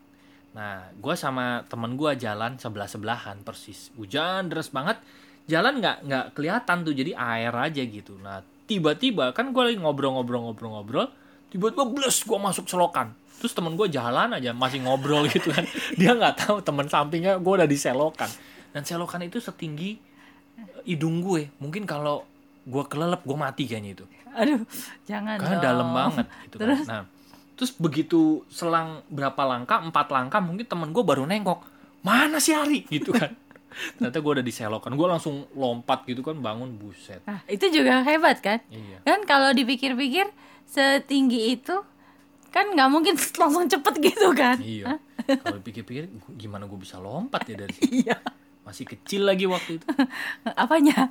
nah 0.53 0.85
gue 0.93 1.15
sama 1.17 1.65
temen 1.65 1.97
gue 1.97 2.13
jalan 2.17 2.61
sebelah 2.61 2.85
sebelahan 2.85 3.41
persis. 3.41 3.89
Hujan 3.97 4.49
deras 4.53 4.69
banget. 4.69 5.01
Jalan 5.49 5.81
nggak 5.81 5.97
nggak 6.07 6.25
kelihatan 6.37 6.77
tuh 6.87 6.93
jadi 6.93 7.11
air 7.17 7.51
aja 7.51 7.81
gitu. 7.83 8.15
Nah 8.21 8.39
tiba-tiba 8.69 9.33
kan 9.33 9.51
gue 9.51 9.63
lagi 9.65 9.77
ngobrol-ngobrol-ngobrol-ngobrol 9.81 11.09
tiba-tiba 11.51 11.83
bles 11.89 12.23
gue 12.23 12.39
masuk 12.39 12.69
selokan. 12.69 13.11
Terus 13.41 13.51
temen 13.51 13.75
gue 13.75 13.91
jalan 13.91 14.39
aja 14.39 14.55
masih 14.55 14.85
ngobrol 14.85 15.27
gitu 15.33 15.49
kan. 15.51 15.65
Dia 15.97 16.15
nggak 16.15 16.47
tahu 16.47 16.61
temen 16.61 16.87
sampingnya 16.87 17.41
gue 17.41 17.53
udah 17.59 17.67
di 17.67 17.75
selokan. 17.75 18.29
Dan 18.71 18.85
selokan 18.85 19.25
itu 19.25 19.41
setinggi 19.41 19.97
hidung 20.85 21.19
gue. 21.19 21.49
Mungkin 21.59 21.83
kalau 21.83 22.23
gue 22.63 22.83
kelelep 22.87 23.21
gue 23.25 23.37
mati 23.37 23.67
kayaknya 23.67 23.91
itu. 23.99 24.05
Aduh, 24.33 24.65
jangan 25.05 25.37
karena 25.37 25.57
dong. 25.61 25.65
dalam 25.65 25.87
banget 25.93 26.25
gitu 26.49 26.57
Terus? 26.57 26.89
kan 26.89 26.89
nah 26.89 27.03
terus 27.53 27.71
begitu 27.71 28.19
selang 28.47 29.01
berapa 29.07 29.37
langkah 29.43 29.79
empat 29.79 30.07
langkah 30.09 30.39
mungkin 30.39 30.63
temen 30.63 30.89
gue 30.89 31.01
baru 31.01 31.23
nengok. 31.23 31.61
Mana 32.01 32.37
sih 32.37 32.51
Ari? 32.51 32.85
Gitu 32.91 33.09
kan. 33.09 33.33
Ternyata 33.97 34.17
gue 34.17 34.31
udah 34.31 34.45
di 34.45 34.51
selokan 34.51 34.93
gue 34.93 35.07
langsung 35.07 35.49
lompat 35.51 36.05
gitu 36.05 36.21
kan 36.21 36.37
bangun 36.37 36.75
buset. 36.75 37.21
Nah, 37.23 37.41
itu 37.47 37.65
juga 37.67 38.01
hebat 38.01 38.37
kan? 38.37 38.61
iya. 38.69 39.01
Kan 39.01 39.23
kalau 39.23 39.49
dipikir-pikir 39.49 40.29
setinggi 40.63 41.53
itu 41.53 41.73
kan 42.49 42.69
nggak 42.69 42.85
mungkin 42.87 43.17
langsung 43.41 43.65
cepet 43.65 43.93
gitu 44.03 44.29
kan? 44.31 44.61
iya. 44.61 45.01
Kalau 45.25 45.57
pikir-pikir 45.57 46.05
gua- 46.07 46.35
gimana 46.35 46.63
gue 46.63 46.77
bisa 46.77 46.97
lompat 46.97 47.47
ya 47.47 47.55
dari 47.57 47.73
Iya. 48.03 48.21
masih 48.61 48.85
kecil 48.85 49.25
lagi 49.25 49.43
waktu 49.43 49.81
itu. 49.81 49.87
Apanya? 50.45 51.09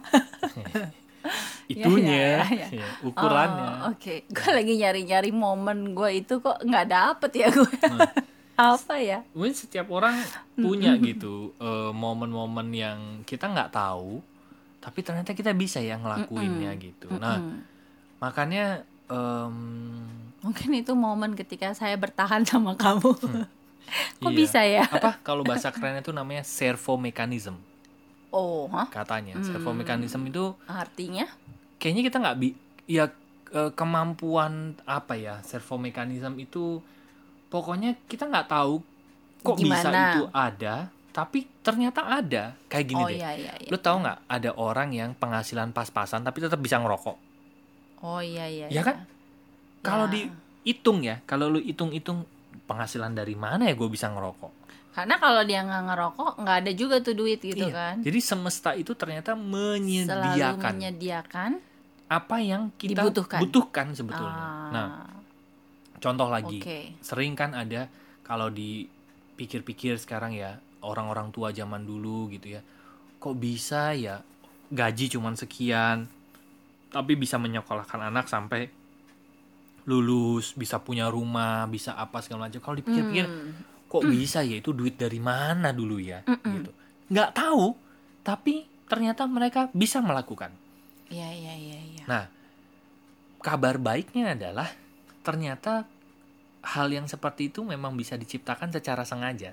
Itunya 1.71 2.43
iya, 2.43 2.45
iya. 2.51 2.67
iya, 2.83 2.89
ukurannya 3.01 3.71
Oh, 3.87 3.95
Oke, 3.95 4.27
gue 4.27 4.51
lagi 4.51 4.75
nyari-nyari 4.77 5.31
momen 5.31 5.95
gue 5.95 6.11
itu 6.19 6.39
kok 6.39 6.61
nggak 6.61 6.87
dapet 6.87 7.31
ya 7.35 7.49
gue. 7.49 7.73
Nah. 7.89 8.11
Apa 8.77 9.01
ya? 9.01 9.25
mungkin 9.33 9.57
setiap 9.57 9.89
orang 9.89 10.23
punya 10.55 10.95
gitu 11.01 11.57
eh, 11.57 11.91
momen-momen 11.91 12.69
yang 12.71 12.99
kita 13.25 13.49
nggak 13.49 13.73
tahu 13.73 14.21
tapi 14.77 14.99
ternyata 15.01 15.33
kita 15.33 15.55
bisa 15.55 15.79
ya 15.79 15.97
ngelakuinnya 15.97 16.71
gitu 16.77 17.07
nah 17.17 17.39
Mm. 17.39 17.59
makanya 18.19 18.83
em, 19.09 19.57
Mungkin 20.43 20.75
itu 20.75 20.93
momen 20.93 21.39
ketika 21.39 21.71
saya 21.71 21.95
bertahan 21.95 22.43
sama 22.43 22.75
kamu. 22.75 23.15
Kok 24.21 24.31
iya. 24.31 24.37
bisa 24.37 24.61
ya? 24.63 24.85
apa 24.87 25.19
kalau 25.23 25.43
bahasa 25.43 25.71
kerennya 25.75 26.03
itu 26.03 26.11
namanya 26.11 26.43
servo 26.43 26.95
mechanism 26.95 27.59
Oh, 28.33 28.65
hah? 28.69 28.89
katanya 28.89 29.37
Hmm. 29.37 29.45
servo 29.45 29.71
mechanism 29.71 30.25
itu 30.25 30.57
Artinya? 30.65 31.29
kayaknya 31.77 32.03
kita 32.09 32.17
nggak 32.19 32.37
bi 32.37 32.49
ya 32.87 33.13
eh, 33.53 33.71
kemampuan 33.73 34.73
apa 34.83 35.13
ya 35.15 35.45
servo 35.45 35.77
mechanism 35.77 36.35
itu 36.37 36.81
pokoknya 37.47 38.01
kita 38.09 38.25
nggak 38.27 38.49
tahu 38.49 38.81
kok 39.43 39.57
bisa 39.59 39.91
Gimana? 39.91 40.01
itu 40.09 40.21
ada 40.33 40.77
tapi 41.13 41.45
ternyata 41.61 42.09
ada 42.09 42.57
kayak 42.67 42.87
gini 42.89 43.03
oh 43.03 43.09
deh 43.11 43.19
iya 43.21 43.31
iya 43.37 43.53
iya. 43.61 43.69
Lu 43.69 43.77
tahu 43.77 44.01
nggak 44.01 44.19
ada 44.27 44.51
orang 44.57 44.89
yang 44.91 45.13
penghasilan 45.13 45.71
pas-pasan 45.71 46.25
tapi 46.25 46.41
tetap 46.41 46.57
bisa 46.57 46.81
ngerokok? 46.81 47.17
Oh 48.01 48.19
iya 48.19 48.49
iya. 48.49 48.73
Ya 48.73 48.81
kan? 48.81 49.05
Kalau 49.83 50.09
Ya. 50.09 50.31
dihitung 50.65 51.03
ya, 51.03 51.21
kalau 51.27 51.51
lu 51.51 51.61
hitung-hitung 51.61 52.25
penghasilan 52.65 53.13
dari 53.13 53.35
mana 53.35 53.69
ya 53.69 53.75
gue 53.75 53.89
bisa 53.91 54.09
ngerokok? 54.09 54.62
Karena 54.93 55.17
kalau 55.17 55.41
dia 55.41 55.61
nggak 55.61 55.85
ngerokok 55.85 56.31
nggak 56.39 56.57
ada 56.59 56.73
juga 56.73 56.97
tuh 56.99 57.15
duit 57.15 57.39
gitu 57.39 57.65
Iya. 57.65 57.73
kan. 57.73 57.95
Jadi 57.99 58.19
semesta 58.21 58.71
itu 58.73 58.93
ternyata 58.93 59.33
Selalu 59.33 59.49
menyediakan 59.49 60.73
menyediakan. 60.75 61.51
apa 62.07 62.37
yang 62.39 62.69
kita 62.75 63.01
Dibutuhkan. 63.01 63.41
butuhkan 63.41 63.87
sebetulnya. 63.91 64.45
Ah, 64.45 64.69
Nah, 64.71 64.89
contoh 65.97 66.29
lagi, 66.29 66.61
Oke. 66.61 66.93
sering 67.01 67.33
kan 67.33 67.53
ada 67.53 67.89
kalau 68.23 68.47
dipikir-pikir 68.47 69.97
sekarang 69.97 70.33
ya 70.33 70.61
orang-orang 70.81 71.31
tua 71.31 71.51
zaman 71.51 71.83
dulu 71.83 72.29
gitu 72.29 72.53
ya, 72.53 72.61
kok 73.17 73.33
bisa 73.35 73.93
ya 73.93 74.21
gaji 74.69 75.09
cuman 75.09 75.33
sekian, 75.35 76.05
tapi 76.91 77.15
bisa 77.15 77.37
menyekolahkan 77.37 78.03
anak 78.05 78.29
sampai 78.29 78.69
lulus, 79.83 80.53
bisa 80.53 80.79
punya 80.79 81.09
rumah, 81.09 81.65
bisa 81.67 81.93
apa 81.93 82.21
segala 82.21 82.47
macam. 82.47 82.61
Kalau 82.61 82.77
dipikir-pikir, 82.77 83.25
Hmm. 83.25 83.57
Kok 83.93 84.09
bisa 84.09 84.41
ya 84.41 84.57
itu 84.57 84.73
duit 84.73 84.97
dari 84.97 85.21
mana 85.21 85.69
dulu 85.69 86.01
ya, 86.01 86.25
Mm-mm. 86.25 86.53
gitu. 86.57 86.73
Nggak 87.13 87.31
tahu, 87.37 87.77
tapi 88.25 88.65
ternyata 88.89 89.29
mereka 89.29 89.69
bisa 89.77 90.01
melakukan. 90.01 90.49
Iya 91.13 91.29
iya 91.29 91.55
iya 91.61 91.79
iya. 91.85 92.05
Nah, 92.09 92.25
kabar 93.45 93.77
baiknya 93.77 94.33
adalah 94.33 94.73
ternyata 95.21 95.85
hal 96.65 96.89
yang 96.89 97.05
seperti 97.05 97.53
itu 97.53 97.61
memang 97.69 97.93
bisa 97.93 98.17
diciptakan 98.17 98.73
secara 98.73 99.05
sengaja. 99.05 99.53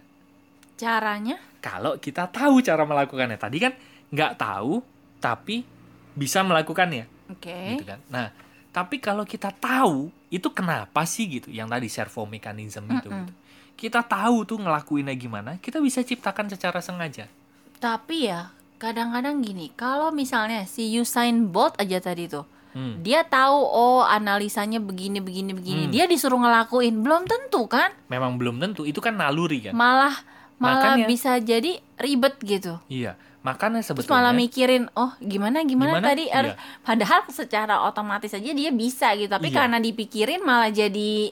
Caranya? 0.79 1.35
Kalau 1.59 1.99
kita 1.99 2.31
tahu 2.31 2.63
cara 2.63 2.87
melakukannya. 2.87 3.35
Tadi 3.35 3.57
kan 3.59 3.75
nggak 4.15 4.39
tahu, 4.39 4.79
tapi 5.19 5.67
bisa 6.15 6.47
melakukannya, 6.47 7.11
Oke. 7.27 7.75
gitu 7.75 7.83
kan. 7.83 7.99
Nah, 8.07 8.31
tapi 8.71 9.03
kalau 9.03 9.27
kita 9.27 9.51
tahu 9.51 10.07
itu 10.31 10.47
kenapa 10.55 11.03
sih 11.03 11.27
gitu, 11.27 11.51
yang 11.51 11.67
tadi 11.67 11.91
servo 11.91 12.23
mechanism 12.23 12.87
itu, 12.87 13.11
Mm-mm. 13.11 13.27
gitu. 13.27 13.33
Kita 13.79 14.03
tahu 14.03 14.43
tuh 14.43 14.59
ngelakuinnya 14.59 15.15
gimana, 15.15 15.55
kita 15.57 15.79
bisa 15.79 16.03
ciptakan 16.03 16.51
secara 16.51 16.83
sengaja. 16.83 17.31
Tapi 17.79 18.27
ya 18.27 18.51
kadang-kadang 18.75 19.39
gini, 19.39 19.71
kalau 19.73 20.11
misalnya 20.11 20.67
si 20.67 20.91
Usain 20.93 21.47
Bolt 21.47 21.79
aja 21.79 22.03
tadi 22.03 22.27
tuh, 22.27 22.43
Hmm. 22.69 22.99
dia 22.99 23.23
tahu 23.23 23.55
oh 23.55 24.03
analisanya 24.03 24.77
begini 24.77 25.17
begini 25.17 25.55
begini, 25.55 25.83
Hmm. 25.87 25.91
dia 25.91 26.05
disuruh 26.05 26.37
ngelakuin, 26.37 26.99
belum 26.99 27.23
tentu 27.23 27.65
kan? 27.65 27.89
Memang 28.07 28.35
belum 28.35 28.59
tentu, 28.59 28.83
itu 28.83 28.99
kan 28.99 29.15
naluri 29.15 29.63
kan. 29.63 29.73
Malah 29.73 30.13
malah 30.59 30.99
Makanya- 30.99 31.07
bisa 31.07 31.39
jadi 31.39 31.79
ribet 31.95 32.35
gitu. 32.43 32.83
Iya, 32.85 33.15
makanya 33.41 33.79
Terus 33.79 34.03
sebetulnya 34.03 34.11
malah 34.21 34.33
mikirin, 34.35 34.91
oh 34.93 35.15
gimana 35.17 35.63
gimana, 35.63 35.97
Gimana? 35.97 36.07
tadi 36.11 36.27
harus 36.27 36.51
Iya. 36.51 36.59
padahal 36.83 37.21
secara 37.31 37.75
otomatis 37.81 38.35
aja 38.35 38.51
dia 38.51 38.69
bisa 38.69 39.07
gitu, 39.15 39.31
tapi 39.31 39.49
Iya. 39.49 39.55
karena 39.55 39.79
dipikirin 39.79 40.43
malah 40.43 40.67
jadi 40.67 41.31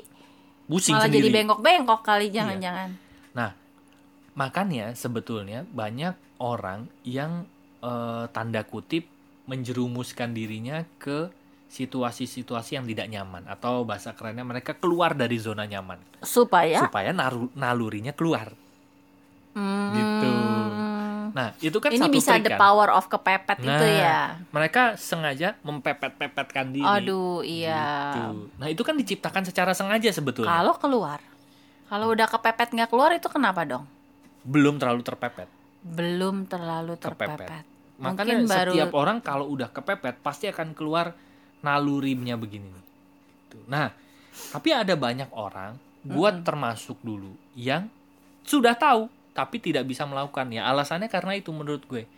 pusing 0.67 0.93
malah 0.95 1.07
sendiri. 1.07 1.31
jadi 1.31 1.35
bengkok-bengkok 1.41 2.01
kali 2.03 2.27
jangan-jangan. 2.29 2.89
Nah, 3.33 3.51
makanya 4.35 4.93
sebetulnya 4.93 5.63
banyak 5.63 6.13
orang 6.43 6.91
yang 7.07 7.47
eh, 7.81 8.25
tanda 8.35 8.61
kutip 8.67 9.07
menjerumuskan 9.47 10.35
dirinya 10.35 10.83
ke 10.99 11.31
situasi-situasi 11.67 12.79
yang 12.79 12.87
tidak 12.87 13.07
nyaman 13.11 13.43
atau 13.47 13.83
bahasa 13.83 14.15
kerennya 14.15 14.47
mereka 14.47 14.75
keluar 14.79 15.11
dari 15.11 15.35
zona 15.35 15.67
nyaman 15.67 15.99
Supaya 16.23 16.79
supaya 16.79 17.11
nalurinya 17.55 18.15
keluar. 18.15 18.55
Hmm, 19.51 19.91
Gitu. 19.91 20.31
Nah, 21.33 21.55
itu 21.59 21.77
kan 21.79 21.89
ini 21.91 21.99
satu 21.99 22.13
bisa 22.13 22.31
trik 22.37 22.45
the 22.47 22.53
kan. 22.55 22.59
power 22.59 22.89
of 22.93 23.05
kepepet 23.07 23.57
itu 23.63 23.85
Nah, 23.87 23.99
ya. 23.99 24.19
Mereka 24.51 24.99
sengaja 24.99 25.55
mempepet-pepetkan 25.65 26.71
diri. 26.71 26.85
Aduh, 26.85 27.41
iya. 27.41 28.13
Gitu. 28.15 28.51
Nah, 28.59 28.67
itu 28.67 28.81
kan 28.83 28.95
diciptakan 28.95 29.43
secara 29.47 29.71
sengaja 29.75 30.09
sebetulnya. 30.11 30.51
Kalau 30.51 30.75
keluar, 30.77 31.19
kalau 31.87 32.11
udah 32.11 32.27
kepepet 32.27 32.75
nggak 32.75 32.89
keluar 32.91 33.11
itu 33.15 33.27
kenapa 33.31 33.63
dong? 33.63 33.87
Belum 34.43 34.79
terlalu 34.79 35.01
terpepet. 35.03 35.49
Belum 35.83 36.47
terlalu 36.47 36.99
terpepet. 36.99 37.47
Kepepet. 37.47 37.65
Makanya 37.97 38.35
Mungkin 38.37 38.51
baru 38.51 38.71
setiap 38.77 38.91
orang 38.93 39.17
kalau 39.25 39.49
udah 39.49 39.73
kepepet 39.73 40.21
pasti 40.21 40.45
akan 40.51 40.77
keluar 40.77 41.17
nalurinya 41.65 42.37
begini 42.37 42.69
nih. 42.69 42.85
Nah, 43.65 43.89
tapi 44.53 44.69
ada 44.69 44.93
banyak 44.93 45.33
orang, 45.33 45.73
buat 46.05 46.45
termasuk 46.45 47.01
dulu 47.01 47.33
yang 47.57 47.89
sudah 48.45 48.77
tahu 48.77 49.09
tapi 49.37 49.61
tidak 49.61 49.85
bisa 49.85 50.09
melakukan. 50.09 50.49
Ya 50.49 50.65
alasannya 50.65 51.05
karena 51.05 51.37
itu 51.37 51.53
menurut 51.53 51.85
gue. 51.85 52.09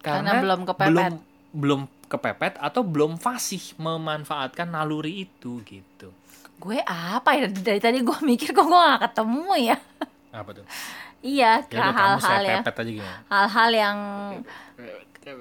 Karena 0.00 0.40
belum 0.40 0.64
kepepet. 0.64 0.88
belum 0.88 1.12
belum 1.52 1.80
kepepet 2.08 2.56
atau 2.56 2.80
belum 2.80 3.20
fasih 3.20 3.76
memanfaatkan 3.76 4.72
naluri 4.72 5.28
itu 5.28 5.60
gitu. 5.68 6.08
Gue 6.56 6.80
apa 6.80 7.36
ya? 7.36 7.52
Dari 7.52 7.76
tadi 7.76 8.00
gue 8.00 8.18
mikir 8.24 8.56
kok 8.56 8.64
gue 8.64 8.80
gak 8.80 9.12
ketemu 9.12 9.52
ya. 9.60 9.76
Apa 10.32 10.50
tuh? 10.56 10.64
Iya 11.22 11.62
ya 11.70 11.92
hal-hal 11.92 12.42
ya. 12.42 12.58
hal-hal 13.28 13.70
yang 13.70 13.98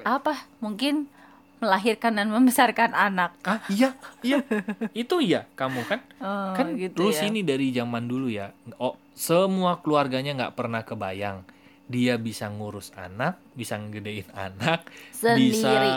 apa? 0.03 0.35
Mungkin 0.61 1.09
melahirkan 1.57 2.17
dan 2.21 2.29
membesarkan 2.29 2.93
anak. 2.93 3.33
Ah 3.47 3.61
iya 3.71 3.97
iya. 4.21 4.45
Itu 5.01 5.17
iya 5.17 5.49
kamu 5.57 5.81
kan? 5.89 6.05
Oh, 6.21 6.53
kan 6.53 6.77
gitu 6.77 7.01
lu 7.01 7.09
ya. 7.09 7.25
sini 7.25 7.41
dari 7.41 7.73
zaman 7.73 8.05
dulu 8.05 8.29
ya. 8.29 8.53
Oh 8.77 8.97
semua 9.15 9.79
keluarganya 9.83 10.35
nggak 10.35 10.55
pernah 10.55 10.81
kebayang. 10.81 11.43
Dia 11.91 12.15
bisa 12.15 12.47
ngurus 12.47 12.95
anak 12.95 13.35
bisa 13.51 13.75
ngedein 13.75 14.23
anak 14.31 14.87
bisa 15.11 15.35
Sendiri. 15.35 15.89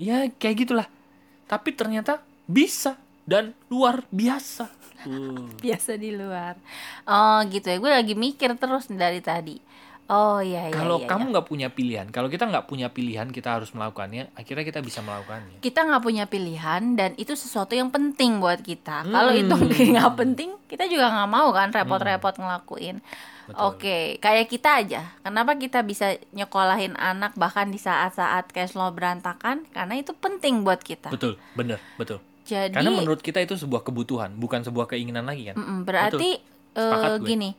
ya 0.00 0.18
kayak 0.32 0.56
gitulah. 0.64 0.88
Tapi 1.44 1.76
ternyata 1.76 2.24
bisa 2.48 2.96
dan 3.28 3.52
luar 3.68 4.02
biasa. 4.08 4.66
Uh, 5.04 5.48
biasa 5.64 6.00
di 6.00 6.16
luar. 6.16 6.56
Oh 7.04 7.44
gitu 7.46 7.68
ya. 7.68 7.76
Gue 7.76 7.92
lagi 7.92 8.14
mikir 8.16 8.56
terus 8.56 8.88
dari 8.88 9.20
tadi 9.20 9.60
oh 10.10 10.42
iya 10.42 10.68
iya 10.68 10.74
kalau 10.74 10.98
iya, 10.98 11.06
kamu 11.06 11.24
iya. 11.24 11.30
nggak 11.32 11.46
punya 11.46 11.68
pilihan 11.70 12.06
kalau 12.10 12.26
kita 12.26 12.44
nggak 12.44 12.66
punya 12.66 12.90
pilihan 12.90 13.30
kita 13.30 13.48
harus 13.56 13.70
melakukannya 13.70 14.34
akhirnya 14.34 14.64
kita 14.66 14.80
bisa 14.82 15.00
melakukannya 15.00 15.62
kita 15.62 15.80
nggak 15.86 16.02
punya 16.02 16.24
pilihan 16.26 16.82
dan 16.98 17.14
itu 17.14 17.32
sesuatu 17.32 17.72
yang 17.72 17.88
penting 17.88 18.42
buat 18.42 18.58
kita 18.58 19.06
kalau 19.06 19.30
Hmm. 19.30 19.42
itu 19.46 19.54
nggak 19.94 20.12
penting 20.18 20.50
kita 20.66 20.84
juga 20.84 21.08
nggak 21.08 21.30
mau 21.30 21.48
kan 21.50 21.70
repot-repot 21.70 22.34
ngelakuin 22.36 22.98
Betul. 23.50 23.66
Oke, 23.66 23.98
kayak 24.22 24.46
kita 24.46 24.78
aja. 24.78 25.10
Kenapa 25.26 25.58
kita 25.58 25.82
bisa 25.82 26.14
nyekolahin 26.30 26.94
anak 26.94 27.34
bahkan 27.34 27.66
di 27.66 27.82
saat-saat 27.82 28.46
cash 28.46 28.78
flow 28.78 28.94
berantakan? 28.94 29.66
Karena 29.74 29.98
itu 29.98 30.14
penting 30.14 30.62
buat 30.62 30.78
kita. 30.78 31.10
betul 31.10 31.34
bener 31.58 31.82
betul 31.98 32.22
Jadi, 32.46 32.70
karena 32.70 32.94
menurut 32.94 33.18
kita 33.18 33.42
itu 33.42 33.58
sebuah 33.58 33.82
kebutuhan 33.82 34.38
bukan 34.38 34.62
sebuah 34.62 34.86
keinginan 34.86 35.26
lagi 35.26 35.50
kan 35.50 35.58
mm-mm, 35.58 35.82
berarti 35.82 36.38
Sepakat 36.70 37.10
eh, 37.10 37.18
gue. 37.18 37.26
gini, 37.26 37.50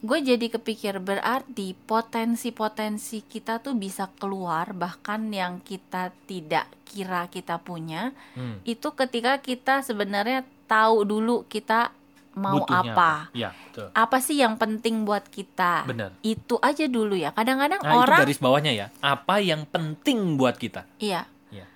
gue 0.00 0.18
jadi 0.18 0.46
kepikir 0.48 0.96
berarti 0.96 1.76
potensi-potensi 1.76 3.20
kita 3.22 3.60
tuh 3.60 3.74
bisa 3.74 4.08
keluar 4.16 4.72
bahkan 4.72 5.28
yang 5.28 5.60
kita 5.60 6.08
tidak 6.24 6.64
kira 6.84 7.28
kita 7.28 7.56
punya 7.56 8.16
Hmm. 8.32 8.64
itu 8.64 8.88
ketika 8.90 9.36
kita 9.38 9.80
sebenarnya 9.80 10.40
tahu 10.64 11.04
dulu 11.04 11.44
kita 11.44 11.92
mau 12.32 12.62
Butuhnya 12.62 12.94
apa. 12.94 13.12
ya 13.34 13.50
betul 13.50 13.90
Apa 13.92 14.16
sih 14.18 14.38
yang 14.38 14.54
penting 14.54 15.02
buat 15.02 15.26
kita? 15.26 15.82
bener 15.84 16.14
Itu 16.22 16.62
aja 16.62 16.86
dulu 16.86 17.12
ya. 17.12 17.34
Kadang-kadang 17.34 17.82
Nah, 17.82 17.90
orang 17.92 18.18
itu 18.18 18.24
garis 18.24 18.38
bawahnya 18.38 18.72
ya. 18.72 18.86
Apa 19.00 19.42
yang 19.42 19.66
penting 19.66 20.38
buat 20.38 20.54
kita? 20.54 20.86
Iya. 20.96 21.26
Iya. 21.50 21.66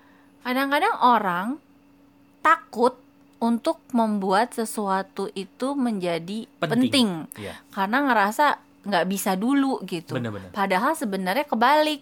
Kadang-kadang 0.41 0.95
orang 0.97 1.47
takut 2.39 2.95
untuk 3.45 3.77
membuat 3.93 4.57
sesuatu 4.57 5.29
itu 5.37 5.77
menjadi 5.77 6.49
Penting. 6.57 6.89
penting, 6.89 7.09
Iya, 7.37 7.53
karena 7.69 8.09
ngerasa 8.09 8.57
nggak 8.89 9.05
bisa 9.05 9.37
dulu 9.37 9.85
gitu. 9.85 10.17
benar-benar. 10.17 10.49
Padahal 10.49 10.97
sebenarnya 10.97 11.45
kebalik. 11.45 12.01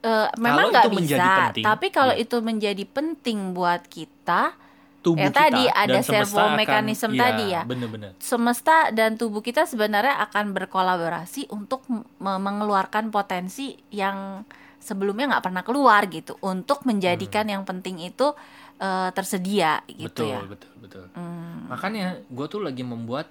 Eh, 0.00 0.28
memang 0.40 0.72
nggak 0.72 0.88
bisa, 0.96 1.52
penting, 1.52 1.64
tapi 1.68 1.92
kalau 1.92 2.16
iya. 2.16 2.24
itu 2.24 2.40
menjadi 2.40 2.84
penting 2.88 3.52
buat 3.52 3.84
kita, 3.84 4.56
Tubuh 5.00 5.16
Ya, 5.16 5.32
kita 5.32 5.48
tadi 5.48 5.64
ada 5.64 6.00
servo 6.04 6.44
mekanisme 6.52 7.16
iya, 7.16 7.20
tadi 7.24 7.44
ya. 7.56 7.62
Benar-benar. 7.64 8.12
semesta 8.20 8.92
dan 8.92 9.16
tubuh 9.16 9.40
kita 9.40 9.64
sebenarnya 9.64 10.20
akan 10.28 10.52
berkolaborasi 10.52 11.48
untuk 11.48 11.80
mengeluarkan 12.20 13.08
potensi 13.08 13.80
yang 13.88 14.44
sebelumnya 14.76 15.36
nggak 15.36 15.44
pernah 15.44 15.64
keluar 15.64 16.04
gitu, 16.12 16.36
untuk 16.44 16.84
menjadikan 16.84 17.48
yang 17.48 17.64
penting 17.64 18.00
itu 18.00 18.36
eh, 18.80 19.10
tersedia 19.12 19.84
gitu 19.86 20.24
betul, 20.24 20.32
ya. 20.32 20.40
betul, 20.48 20.72
betul. 20.80 21.04
Hmm, 21.12 21.68
Makanya 21.68 22.24
gue 22.24 22.46
tuh 22.48 22.60
lagi 22.60 22.80
membuat 22.80 23.28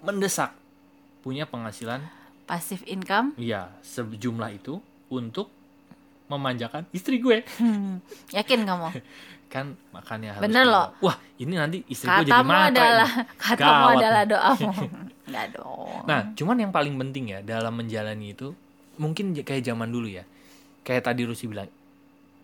mendesak 0.00 0.54
punya 1.20 1.44
penghasilan 1.44 2.04
passive 2.44 2.84
income, 2.84 3.32
ya 3.34 3.72
sejumlah 3.80 4.50
itu 4.54 4.76
untuk 5.08 5.48
memanjakan 6.28 6.84
istri 6.92 7.18
gue 7.18 7.44
yakin 8.36 8.64
kamu? 8.64 8.88
kan 9.52 9.70
makanya 9.94 10.34
harus 10.34 10.50
Bener 10.50 10.66
loh. 10.66 10.90
wah 10.98 11.14
ini 11.38 11.54
nanti 11.54 11.86
istri 11.86 12.10
gue 12.10 12.26
jadi 12.26 12.32
Katamu 12.34 12.50
matre 12.50 12.74
adalah 12.74 13.10
katamu 13.44 13.62
Gawat 13.62 13.94
adalah 13.96 14.22
doamu. 14.26 14.70
Enggak 15.24 15.46
dong. 15.54 16.02
Nah, 16.04 16.20
cuman 16.34 16.56
yang 16.58 16.72
paling 16.74 16.94
penting 16.98 17.24
ya 17.32 17.38
dalam 17.40 17.72
menjalani 17.72 18.34
itu 18.34 18.50
mungkin 18.98 19.30
kayak 19.32 19.62
zaman 19.62 19.88
dulu 19.88 20.10
ya. 20.10 20.26
Kayak 20.84 21.08
tadi 21.08 21.22
Rusi 21.24 21.48
bilang, 21.48 21.70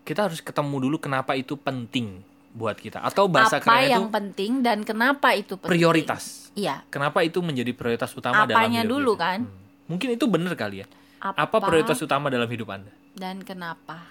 kita 0.01 0.25
harus 0.25 0.41
ketemu 0.41 0.89
dulu 0.89 0.97
kenapa 0.97 1.37
itu 1.37 1.53
penting 1.53 2.23
buat 2.51 2.75
kita 2.75 2.99
atau 3.01 3.25
bahasa 3.25 3.57
apa 3.57 3.65
kerennya 3.65 3.87
yang 3.89 4.05
itu 4.05 4.11
penting 4.11 4.51
dan 4.59 4.77
kenapa 4.83 5.31
itu 5.31 5.55
penting? 5.55 5.71
prioritas. 5.71 6.51
Iya. 6.51 6.83
Kenapa 6.87 7.23
itu 7.23 7.39
menjadi 7.39 7.71
prioritas 7.71 8.11
utama 8.11 8.43
dalam 8.43 8.59
Apanya 8.59 8.83
hidup 8.83 8.91
dulu 8.91 9.13
kita? 9.13 9.23
kan? 9.25 9.39
Hmm. 9.43 9.59
Mungkin 9.87 10.07
itu 10.11 10.25
benar 10.25 10.53
kali 10.53 10.83
ya. 10.83 10.87
Apa, 11.21 11.47
Apa 11.47 11.57
prioritas 11.63 11.99
utama 11.99 12.27
dalam 12.27 12.47
hidup 12.47 12.67
Anda? 12.69 12.91
dan 13.11 13.43
kenapa. 13.43 14.07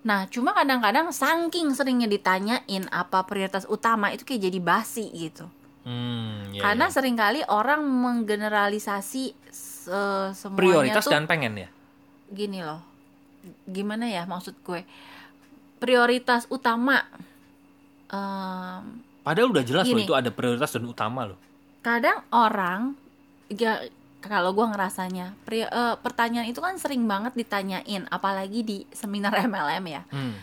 Nah, 0.00 0.30
cuma 0.30 0.54
kadang-kadadang 0.54 1.10
saking 1.10 1.74
seringnya 1.74 2.06
ditanyain 2.06 2.62
apa 2.88 3.26
prioritas 3.26 3.66
utama 3.66 4.14
itu 4.14 4.22
kayak 4.22 4.38
jadi 4.40 4.58
basi 4.58 5.10
gitu. 5.10 5.50
Hmm, 5.82 6.46
ya, 6.50 6.62
Karena 6.62 6.86
ya. 6.86 6.94
sering 6.94 7.14
kali 7.14 7.42
orang 7.44 7.82
menggeneralisasi 7.82 9.24
se- 9.50 10.30
semuanya 10.32 10.58
prioritas 10.58 11.02
tuh 11.02 11.10
dan 11.10 11.26
pengen 11.26 11.54
ya. 11.56 11.68
gini 12.28 12.62
loh. 12.62 12.82
Gimana 13.64 14.06
ya 14.06 14.22
maksud 14.24 14.54
gue? 14.60 14.86
Prioritas 15.76 16.46
utama 16.48 17.02
em, 18.08 18.82
Padahal 19.20 19.50
udah 19.50 19.62
jelas 19.62 19.84
loh 19.84 19.96
Gini. 19.96 20.04
itu 20.04 20.12
ada 20.12 20.30
prioritas 20.30 20.70
dan 20.70 20.84
utama 20.84 21.26
loh. 21.26 21.38
kadang 21.78 22.18
orang 22.28 22.98
ya 23.46 23.78
kalau 24.18 24.50
gue 24.50 24.66
ngerasanya 24.66 25.38
pri- 25.40 25.64
eh, 25.64 25.94
pertanyaan 25.96 26.44
itu 26.44 26.58
kan 26.58 26.74
sering 26.74 27.04
banget 27.04 27.30
ditanyain 27.32 28.06
apalagi 28.08 28.60
di 28.60 28.76
seminar 28.90 29.30
MLM 29.44 29.84
ya 29.88 30.02
Hmm. 30.08 30.34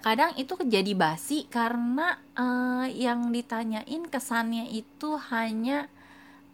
Kadang 0.00 0.34
itu 0.34 0.58
jadi 0.58 0.92
basi 0.92 1.46
karena 1.48 2.18
eh, 2.34 2.86
yang 2.96 3.30
ditanyain 3.30 4.02
kesannya 4.04 4.66
itu 4.68 5.14
hanya 5.28 5.86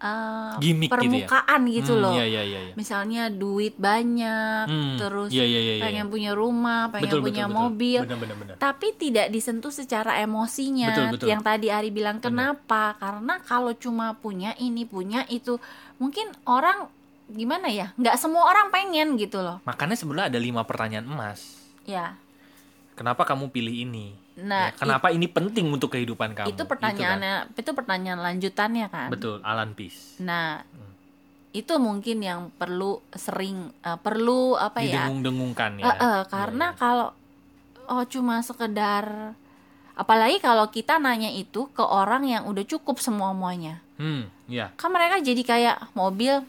eh, 0.00 0.52
Gimmick 0.58 0.88
gitu 0.88 0.96
ya? 0.96 1.28
permukaan 1.28 1.60
gitu, 1.66 1.92
Hmm, 1.92 2.02
loh 2.02 2.12
Iya, 2.12 2.24
iya, 2.26 2.42
iya. 2.42 2.60
iya. 2.62 2.74
misalnya 2.74 3.22
duit 3.28 3.76
banyak 3.76 4.64
Hmm, 4.64 4.96
terus 4.96 5.30
iya, 5.30 5.44
iya, 5.44 5.60
iya, 5.60 5.74
iya. 5.76 5.82
pengen 5.82 6.06
punya 6.06 6.32
rumah 6.32 6.88
pengen 6.88 7.06
Betul, 7.06 7.20
punya 7.22 7.44
betul, 7.44 7.52
betul. 7.52 7.62
mobil 7.62 8.00
Benar, 8.02 8.18
benar, 8.18 8.36
benar. 8.36 8.54
tapi 8.56 8.88
tidak 8.92 9.26
disentuh 9.28 9.70
secara 9.70 10.18
emosinya 10.18 10.88
Betul, 10.90 11.06
betul. 11.12 11.26
yang 11.28 11.40
tadi 11.40 11.68
Ari 11.68 11.90
bilang 11.90 12.18
kenapa 12.18 12.96
karena 12.96 13.38
kalau 13.40 13.70
cuma 13.72 14.12
punya 14.14 14.56
ini 14.56 14.82
punya 14.82 15.22
itu 15.26 15.60
mungkin 15.96 16.26
orang 16.42 16.88
gimana 17.26 17.68
ya 17.68 17.94
nggak 17.94 18.16
semua 18.16 18.42
orang 18.44 18.68
pengen 18.68 19.14
gitu 19.14 19.38
loh 19.38 19.62
Makanya 19.62 19.94
sebenarnya 19.94 20.28
ada 20.28 20.40
lima 20.40 20.62
pertanyaan 20.62 21.04
emas. 21.04 21.60
ya 21.82 22.16
Kenapa 22.92 23.24
kamu 23.24 23.48
pilih 23.48 23.72
ini? 23.80 24.12
Nah 24.42 24.68
Ya, 24.68 24.74
kenapa 24.74 25.08
ini 25.08 25.26
penting 25.26 25.66
untuk 25.66 25.90
kehidupan 25.90 26.32
kamu? 26.32 26.48
itu 26.48 26.62
pertanyaannya 26.62 27.34
itu 27.52 27.70
pertanyaan 27.70 28.20
lanjutannya 28.20 28.86
kan 28.86 29.06
kan? 29.06 29.08
Betul, 29.10 29.36
Alan 29.42 29.72
Peace. 29.72 30.16
nah 30.18 30.62
Hmm. 30.66 30.92
itu 31.50 31.74
mungkin 31.76 32.18
yang 32.20 32.40
perlu 32.52 33.02
sering 33.12 33.74
eh, 33.80 33.96
perlu 33.96 34.54
apa 34.54 34.80
ya 34.80 35.04
Didengung-dengungkan 35.04 35.70
ya. 35.76 35.84
Eh, 35.84 35.96
eh, 35.98 36.20
karena 36.26 36.72
kalau 36.72 37.10
oh 37.86 38.04
cuma 38.04 38.38
sekedar 38.40 39.34
apalagi 39.92 40.38
kalau 40.38 40.64
kita 40.66 40.96
nanya 40.96 41.28
itu 41.28 41.66
ke 41.68 41.82
orang 41.82 42.24
yang 42.24 42.42
udah 42.46 42.64
cukup 42.64 42.96
semua 42.96 43.32
muanya 43.32 43.82
Hmm, 43.94 44.32
ya, 44.46 44.72
kan 44.74 44.88
mereka 44.88 45.20
jadi 45.20 45.42
kayak 45.42 45.76
mobil 45.92 46.40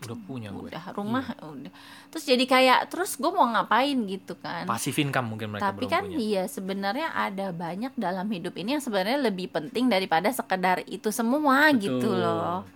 udah 0.00 0.18
punya 0.22 0.48
gue. 0.48 0.70
udah 0.70 0.84
rumah 0.94 1.26
udah 1.34 1.72
terus 2.10 2.26
jadi 2.26 2.42
kayak 2.42 2.90
terus 2.90 3.14
gue 3.14 3.30
mau 3.30 3.46
ngapain 3.54 3.94
gitu 3.94 4.34
kan 4.38 4.66
Pasif 4.66 4.98
income 4.98 5.30
mungkin 5.30 5.54
mereka 5.54 5.70
tapi 5.70 5.86
kan 5.86 6.10
punya. 6.10 6.18
iya 6.18 6.42
sebenarnya 6.50 7.14
ada 7.14 7.54
banyak 7.54 7.94
dalam 7.94 8.26
hidup 8.26 8.54
ini 8.58 8.76
yang 8.76 8.82
sebenarnya 8.82 9.18
lebih 9.30 9.46
penting 9.48 9.86
daripada 9.86 10.26
sekedar 10.34 10.82
itu 10.90 11.14
semua 11.14 11.70
gitu 11.74 12.10
Betul. 12.10 12.18
loh 12.18 12.66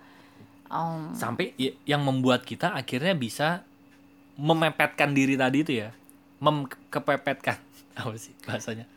Om, 0.65 1.13
Sampai 1.13 1.53
yang 1.85 2.01
membuat 2.01 2.41
kita 2.41 2.73
akhirnya 2.73 3.13
bisa 3.13 3.61
memepetkan 4.33 5.13
diri 5.13 5.37
tadi 5.37 5.61
itu 5.61 5.77
ya. 5.77 5.93
Memkepepetkan. 6.41 7.61
Apa 8.01 8.17
sih 8.17 8.33
bahasanya? 8.49 8.89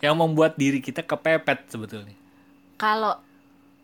yang 0.00 0.16
membuat 0.16 0.56
diri 0.56 0.80
kita 0.80 1.04
kepepet 1.04 1.68
sebetulnya. 1.68 2.16
kalau 2.80 3.20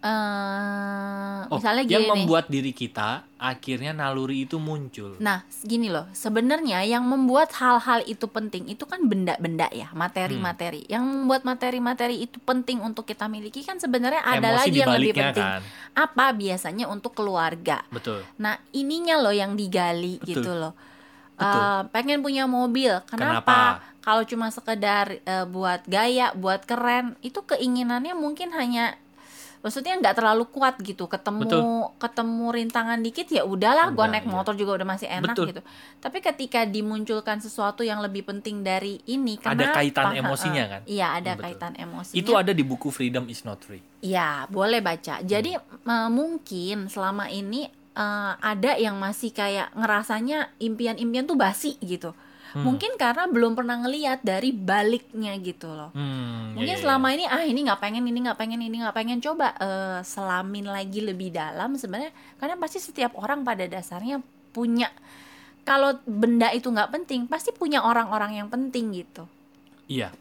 eh 0.05 1.43
Oh, 1.47 1.63
misalnya 1.63 1.85
gini 1.87 1.95
yang 1.95 2.05
nih. 2.11 2.13
membuat 2.19 2.45
diri 2.51 2.75
kita 2.75 3.23
akhirnya 3.39 3.95
naluri 3.95 4.43
itu 4.43 4.59
muncul. 4.59 5.15
Nah, 5.23 5.47
gini 5.63 5.87
loh, 5.87 6.11
sebenarnya 6.11 6.83
yang 6.83 7.07
membuat 7.07 7.55
hal-hal 7.55 8.03
itu 8.03 8.27
penting 8.27 8.67
itu 8.67 8.83
kan 8.83 9.07
benda-benda 9.07 9.71
ya, 9.71 9.87
materi-materi. 9.95 10.83
Hmm. 10.89 10.93
Yang 10.99 11.05
membuat 11.07 11.43
materi-materi 11.47 12.17
itu 12.27 12.43
penting 12.43 12.83
untuk 12.83 13.07
kita 13.07 13.31
miliki 13.31 13.63
kan 13.63 13.79
sebenarnya 13.79 14.27
ada 14.27 14.59
Emosi 14.59 14.59
lagi 14.59 14.79
yang 14.83 14.91
lebih 14.99 15.15
penting. 15.15 15.47
kan. 15.47 15.61
Apa 15.95 16.35
biasanya 16.35 16.91
untuk 16.91 17.15
keluarga. 17.15 17.87
Betul. 17.95 18.27
Nah, 18.43 18.59
ininya 18.75 19.23
loh 19.23 19.35
yang 19.35 19.55
digali 19.55 20.19
Betul. 20.19 20.29
gitu 20.35 20.51
loh. 20.51 20.75
Betul. 21.37 21.63
Eh, 21.63 21.83
pengen 21.95 22.19
punya 22.25 22.51
mobil, 22.51 22.91
kenapa? 23.07 23.39
Kenapa? 23.45 23.59
Kalau 24.03 24.23
cuma 24.27 24.51
sekedar 24.51 25.21
eh, 25.21 25.47
buat 25.47 25.87
gaya, 25.87 26.35
buat 26.35 26.67
keren, 26.67 27.15
itu 27.21 27.39
keinginannya 27.45 28.19
mungkin 28.19 28.51
hanya 28.51 28.99
maksudnya 29.61 29.97
nggak 29.97 30.17
terlalu 30.17 30.45
kuat 30.49 30.77
gitu. 30.81 31.07
Ketemu 31.07 31.41
Betul. 31.45 31.63
ketemu 31.97 32.47
rintangan 32.53 32.99
dikit 33.01 33.27
ya 33.29 33.43
udahlah, 33.45 33.93
gua 33.93 34.09
Udah, 34.09 34.13
naik 34.17 34.27
iya. 34.27 34.33
motor 34.33 34.55
juga 34.57 34.73
udah 34.81 34.89
masih 34.89 35.09
enak 35.09 35.33
Betul. 35.33 35.47
gitu. 35.53 35.63
Tapi 36.01 36.19
ketika 36.21 36.61
dimunculkan 36.65 37.39
sesuatu 37.41 37.85
yang 37.85 38.01
lebih 38.01 38.25
penting 38.25 38.61
dari 38.61 39.01
ini, 39.07 39.37
Ada 39.41 39.53
kenapa? 39.55 39.77
kaitan 39.79 40.07
emosinya 40.15 40.65
kan? 40.69 40.81
Iya, 40.85 41.07
ada 41.17 41.31
Betul. 41.35 41.45
kaitan 41.45 41.73
emosinya. 41.77 42.19
Itu 42.19 42.33
ada 42.35 42.53
di 42.53 42.65
buku 42.65 42.89
Freedom 42.89 43.25
is 43.27 43.43
not 43.43 43.61
free. 43.61 43.83
Ya, 44.01 44.45
boleh 44.49 44.81
baca. 44.81 45.21
Jadi 45.21 45.57
Hmm. 45.57 45.87
eh, 45.87 46.09
mungkin 46.11 46.87
selama 46.89 47.29
ini 47.29 47.67
eh, 47.97 48.33
ada 48.37 48.77
yang 48.77 49.01
masih 49.01 49.33
kayak 49.33 49.73
ngerasanya 49.73 50.53
impian-impian 50.61 51.25
tuh 51.25 51.35
basi 51.35 51.81
gitu. 51.81 52.13
Hmm. 52.57 52.65
Mungkin 52.65 52.97
karena 52.97 53.29
belum 53.29 53.53
pernah 53.53 53.77
ngeliat 53.85 54.25
dari 54.25 54.49
baliknya 54.49 55.37
gitu 55.37 55.69
loh. 55.69 55.93
Hmm, 55.93 56.57
Mungkin 56.57 56.73
iya, 56.73 56.81
iya, 56.81 56.85
selama 56.89 57.13
ini 57.13 57.25
ah 57.29 57.45
ini 57.45 57.61
nggak 57.69 57.81
pengen, 57.85 58.01
ini 58.09 58.19
nggak 58.25 58.39
pengen, 58.41 58.61
ini 58.65 58.77
nggak 58.81 58.97
pengen. 58.97 59.21
Coba 59.21 59.53
eh, 59.61 60.01
selamin 60.01 60.65
lagi 60.65 61.05
lebih 61.05 61.37
dalam 61.37 61.77
sebenarnya. 61.77 62.17
Karena 62.41 62.57
pasti 62.57 62.81
setiap 62.81 63.13
orang 63.21 63.45
pada 63.45 63.69
dasarnya 63.69 64.25
punya 64.57 64.89
kalau 65.69 66.01
benda 66.09 66.49
itu 66.57 66.73
nggak 66.73 66.97
penting, 66.97 67.29
pasti 67.29 67.53
punya 67.53 67.85
orang-orang 67.85 68.41
yang 68.41 68.49
penting 68.49 69.05
gitu. 69.05 69.29
Iya. 69.91 70.15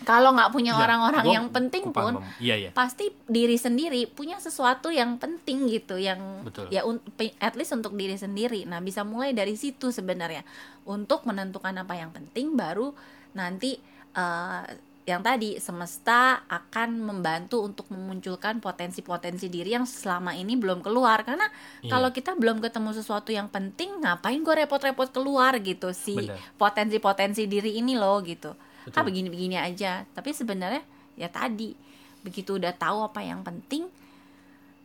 Kalau 0.00 0.32
nggak 0.32 0.48
punya 0.48 0.72
Iya, 0.72 0.80
orang-orang 0.82 1.22
gua- 1.22 1.34
yang 1.34 1.46
penting 1.48 1.84
pun. 1.88 2.24
Iya, 2.36 2.54
iya. 2.58 2.70
pasti 2.72 3.12
diri 3.26 3.54
sendiri 3.54 4.06
punya 4.06 4.36
sesuatu 4.36 4.88
yang 4.88 5.16
penting 5.16 5.66
gitu 5.66 5.94
yang 5.94 6.40
Betul. 6.40 6.68
ya 6.68 6.82
un- 6.82 7.04
at 7.36 7.52
least 7.52 7.70
untuk 7.70 7.92
diri 7.92 8.14
sendiri 8.14 8.64
nah 8.64 8.78
bisa 8.78 9.02
mulai 9.02 9.30
dari 9.30 9.54
situ 9.54 9.88
sebenarnya 9.90 10.40
untuk 10.84 11.22
menentukan 11.22 11.76
apa 11.76 11.94
yang 11.94 12.10
penting 12.10 12.54
baru 12.54 12.96
nanti 13.32 13.76
eh, 14.10 14.64
yang 15.02 15.20
tadi 15.20 15.58
semesta 15.58 16.20
akan 16.44 17.00
membantu 17.00 17.60
untuk 17.60 17.88
memunculkan 17.88 18.58
potensi-potensi 18.58 19.48
diri 19.48 19.72
yang 19.72 19.82
selama 19.82 20.32
ini 20.32 20.54
belum 20.54 20.80
keluar 20.80 21.22
karena 21.22 21.44
Iya. 21.80 21.90
kalau 21.90 22.08
kita 22.08 22.34
belum 22.34 22.58
ketemu 22.58 22.90
sesuatu 22.92 23.30
yang 23.30 23.46
penting 23.46 24.00
ngapain 24.00 24.38
gue 24.38 24.54
repot-repot 24.56 25.10
keluar 25.10 25.58
gitu 25.58 25.90
si 25.90 26.14
potensi-potensi 26.56 27.44
diri 27.44 27.76
ini 27.76 27.94
loh 27.94 28.22
gitu 28.22 28.54
Betul. 28.86 28.96
ah 28.96 29.04
begini-begini 29.04 29.56
aja 29.60 30.04
tapi 30.16 30.32
sebenarnya 30.32 30.82
ya 31.14 31.28
tadi 31.28 31.76
begitu 32.20 32.56
udah 32.56 32.72
tahu 32.76 33.08
apa 33.08 33.20
yang 33.24 33.40
penting 33.44 33.88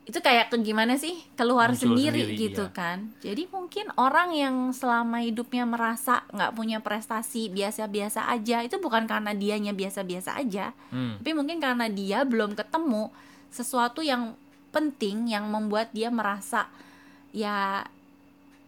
itu 0.05 0.21
kayak 0.21 0.53
ke 0.53 0.61
gimana 0.61 1.01
sih 1.01 1.17
keluar 1.33 1.73
Muncul 1.73 1.97
sendiri, 1.97 2.29
sendiri, 2.29 2.37
gitu 2.37 2.69
iya. 2.69 2.77
kan 2.77 2.97
jadi 3.25 3.49
mungkin 3.49 3.89
orang 3.97 4.37
yang 4.37 4.55
selama 4.69 5.25
hidupnya 5.25 5.65
merasa 5.65 6.21
nggak 6.29 6.53
punya 6.53 6.77
prestasi 6.77 7.49
biasa-biasa 7.49 8.29
aja 8.29 8.61
itu 8.61 8.77
bukan 8.77 9.09
karena 9.09 9.33
dianya 9.33 9.73
biasa-biasa 9.73 10.37
aja 10.37 10.77
Hmm. 10.93 11.17
tapi 11.19 11.33
mungkin 11.33 11.57
karena 11.57 11.89
dia 11.89 12.21
belum 12.21 12.53
ketemu 12.53 13.09
sesuatu 13.49 14.05
yang 14.05 14.37
penting 14.69 15.31
yang 15.33 15.49
membuat 15.49 15.89
dia 15.89 16.13
merasa 16.13 16.69
ya 17.33 17.87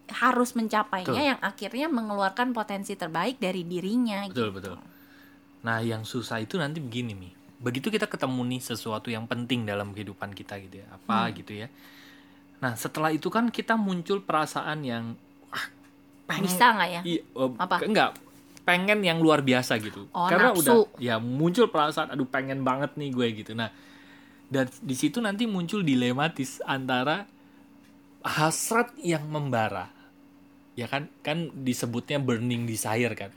harus 0.08 0.56
mencapainya 0.56 1.12
Betul. 1.12 1.30
yang 1.36 1.40
akhirnya 1.44 1.88
mengeluarkan 1.92 2.56
potensi 2.56 2.96
terbaik 2.96 3.38
dari 3.38 3.62
dirinya 3.68 4.24
Betul, 4.26 4.56
gitu. 4.56 4.74
betul. 4.74 4.78
Nah, 5.68 5.84
yang 5.84 6.08
susah 6.08 6.40
itu 6.40 6.56
nanti 6.56 6.80
begini 6.80 7.12
nih. 7.12 7.34
Begitu 7.60 7.92
kita 7.92 8.08
ketemu 8.08 8.48
nih 8.48 8.62
sesuatu 8.64 9.12
yang 9.12 9.28
penting 9.28 9.68
dalam 9.68 9.92
kehidupan 9.92 10.32
kita 10.32 10.56
gitu 10.64 10.80
ya, 10.80 10.88
apa 10.88 11.28
Hmm. 11.28 11.36
gitu 11.36 11.52
ya. 11.54 11.68
Nah, 12.58 12.74
setelah 12.74 13.12
itu 13.12 13.28
kan 13.28 13.52
kita 13.52 13.76
muncul 13.76 14.24
perasaan 14.24 14.80
yang 14.82 15.20
ah, 15.52 15.66
pengen 16.26 16.48
bisa 16.48 16.66
nggak 16.72 16.90
ya 16.90 17.02
Iya, 17.04 17.22
eh, 17.22 17.52
Apa? 17.60 17.76
enggak 17.84 18.12
pengen 18.64 19.00
yang 19.00 19.20
luar 19.20 19.40
biasa 19.42 19.76
gitu. 19.80 20.08
Oh, 20.12 20.28
Karena 20.28 20.52
nafsu. 20.52 20.64
udah 20.64 20.76
ya 21.00 21.16
muncul 21.20 21.68
perasaan 21.68 22.12
aduh 22.12 22.26
pengen 22.26 22.64
banget 22.64 22.96
nih 22.96 23.10
gue 23.12 23.28
gitu. 23.38 23.52
Nah, 23.52 23.72
dan 24.48 24.68
di 24.80 24.96
situ 24.96 25.20
nanti 25.20 25.44
muncul 25.44 25.84
dilematis 25.84 26.64
antara 26.64 27.28
hasrat 28.24 28.96
yang 29.00 29.28
membara. 29.28 29.92
Ya 30.76 30.86
kan 30.86 31.10
kan 31.20 31.50
disebutnya 31.58 32.20
burning 32.20 32.64
desire 32.64 33.12
kan. 33.12 33.32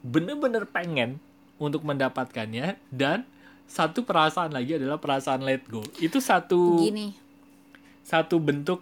Bener-bener 0.00 0.64
pengen 0.64 1.18
untuk 1.58 1.82
mendapatkannya 1.82 2.78
dan 2.88 3.26
satu 3.64 4.00
perasaan 4.00 4.50
lagi 4.50 4.74
adalah 4.74 4.96
perasaan 4.96 5.42
let 5.42 5.66
go. 5.66 5.84
Itu 5.98 6.18
satu 6.18 6.80
gini 6.80 7.12
satu 8.00 8.38
bentuk 8.38 8.80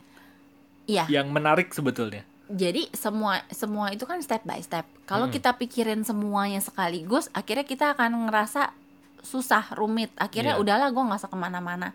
iya 0.86 1.02
yang 1.08 1.28
menarik 1.28 1.70
sebetulnya. 1.70 2.22
jadi 2.46 2.86
semua 2.94 3.42
semua 3.50 3.90
itu 3.90 4.06
kan 4.06 4.22
step 4.22 4.46
by 4.46 4.62
step 4.62 4.86
kalau 5.02 5.26
Hmm. 5.26 5.34
kita 5.34 5.50
pikirin 5.52 6.06
semuanya 6.06 6.62
sekaligus 6.62 7.26
akhirnya 7.32 7.66
kita 7.66 7.90
akan 7.90 8.30
ngerasa 8.30 8.70
susah 9.18 9.74
rumit 9.74 10.14
akhirnya 10.14 10.54
Iya. 10.54 10.62
udahlah 10.62 10.88
gue 10.88 11.02
nggak 11.02 11.18
usah 11.18 11.26
ke 11.26 11.34
mana-mana 11.34 11.90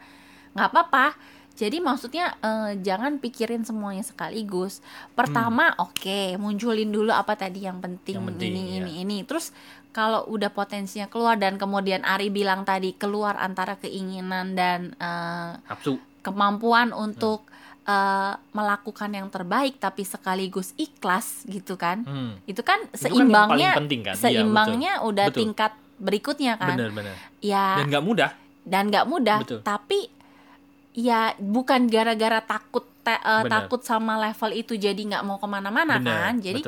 nggak 0.52 0.68
apa-apa 0.68 1.16
jadi 1.52 1.80
maksudnya 1.80 2.36
eh, 2.38 2.76
jangan 2.78 3.16
pikirin 3.16 3.64
semuanya 3.64 4.04
sekaligus 4.04 4.84
pertama 5.14 5.72
oke 5.80 6.36
munculin 6.36 6.92
dulu 6.92 7.12
apa 7.12 7.40
tadi 7.40 7.64
yang 7.64 7.80
penting, 7.80 8.20
Hmm. 8.20 8.28
Yang 8.28 8.30
penting, 8.36 8.52
ini 8.52 8.62
iya. 8.68 8.80
ini 8.84 8.92
ini 9.00 9.18
terus 9.24 9.56
kalau 9.92 10.24
udah 10.26 10.50
potensinya 10.50 11.06
keluar 11.06 11.36
dan 11.36 11.56
kemudian 11.56 12.02
Ari 12.02 12.28
bilang 12.28 12.64
tadi 12.64 12.92
keluar 12.94 13.36
antara 13.36 13.76
keinginan 13.76 14.54
dan 14.54 14.96
eh, 14.96 15.52
Nafsu. 15.62 16.00
kemampuan 16.22 16.92
untuk 16.92 17.44
eh, 17.84 18.34
melakukan 18.50 19.10
yang 19.10 19.28
terbaik 19.28 19.78
tapi 19.78 20.04
sekaligus 20.04 20.72
ikhlas 20.76 21.44
gitu 21.46 21.76
kan 21.76 22.02
Hmm. 22.02 22.40
itu 22.46 22.62
kan 22.62 22.80
Itu 22.86 23.10
kan 23.10 23.12
seimbangnya 23.12 23.70
paling 23.70 23.80
penting 23.82 24.02
kan? 24.02 24.14
Iya, 24.14 24.22
seimbangnya 24.22 24.94
udah 25.02 25.26
Betul. 25.28 25.40
tingkat 25.44 25.72
berikutnya 25.98 26.54
kan 26.56 26.74
Bener-bener. 26.74 27.14
ya 27.40 27.78
Dan 27.78 27.88
nggak 27.88 28.04
mudah. 28.04 28.30
dan 28.64 28.84
nggak 28.88 29.06
mudah 29.06 29.38
Betul. 29.42 29.60
tapi 29.62 30.10
ya 30.92 31.32
bukan 31.38 31.88
gara-gara 31.88 32.40
takut 32.40 32.84
te- 33.02 33.18
Bener. 33.18 33.50
takut 33.50 33.82
sama 33.82 34.18
level 34.18 34.52
itu 34.54 34.74
jadi 34.74 34.98
nggak 34.98 35.24
mau 35.24 35.38
ke 35.38 35.46
mana-mana 35.46 35.98
Bener, 35.98 36.14
kan 36.14 36.34
jadi 36.38 36.62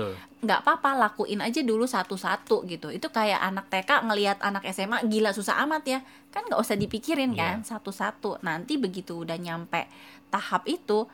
nggak 0.43 0.59
apa-apa 0.59 0.89
lakuin 0.99 1.39
aja 1.39 1.61
dulu 1.61 1.85
satu-satu 1.85 2.67
gitu 2.67 2.89
itu 2.89 3.07
kayak 3.07 3.39
anak 3.39 3.69
TK 3.69 4.03
ngelihat 4.03 4.37
anak 4.41 4.67
SMA 4.69 5.05
gila 5.07 5.31
susah 5.31 5.63
amat 5.63 5.83
ya 5.87 5.99
kan 6.29 6.43
nggak 6.43 6.59
usah 6.59 6.75
dipikirin 6.75 7.31
Iya. 7.31 7.39
kan 7.39 7.55
satu-satu 7.63 8.41
nanti 8.41 8.75
begitu 8.75 9.23
udah 9.23 9.37
nyampe 9.37 9.87
tahap 10.27 10.65
itu 10.65 11.07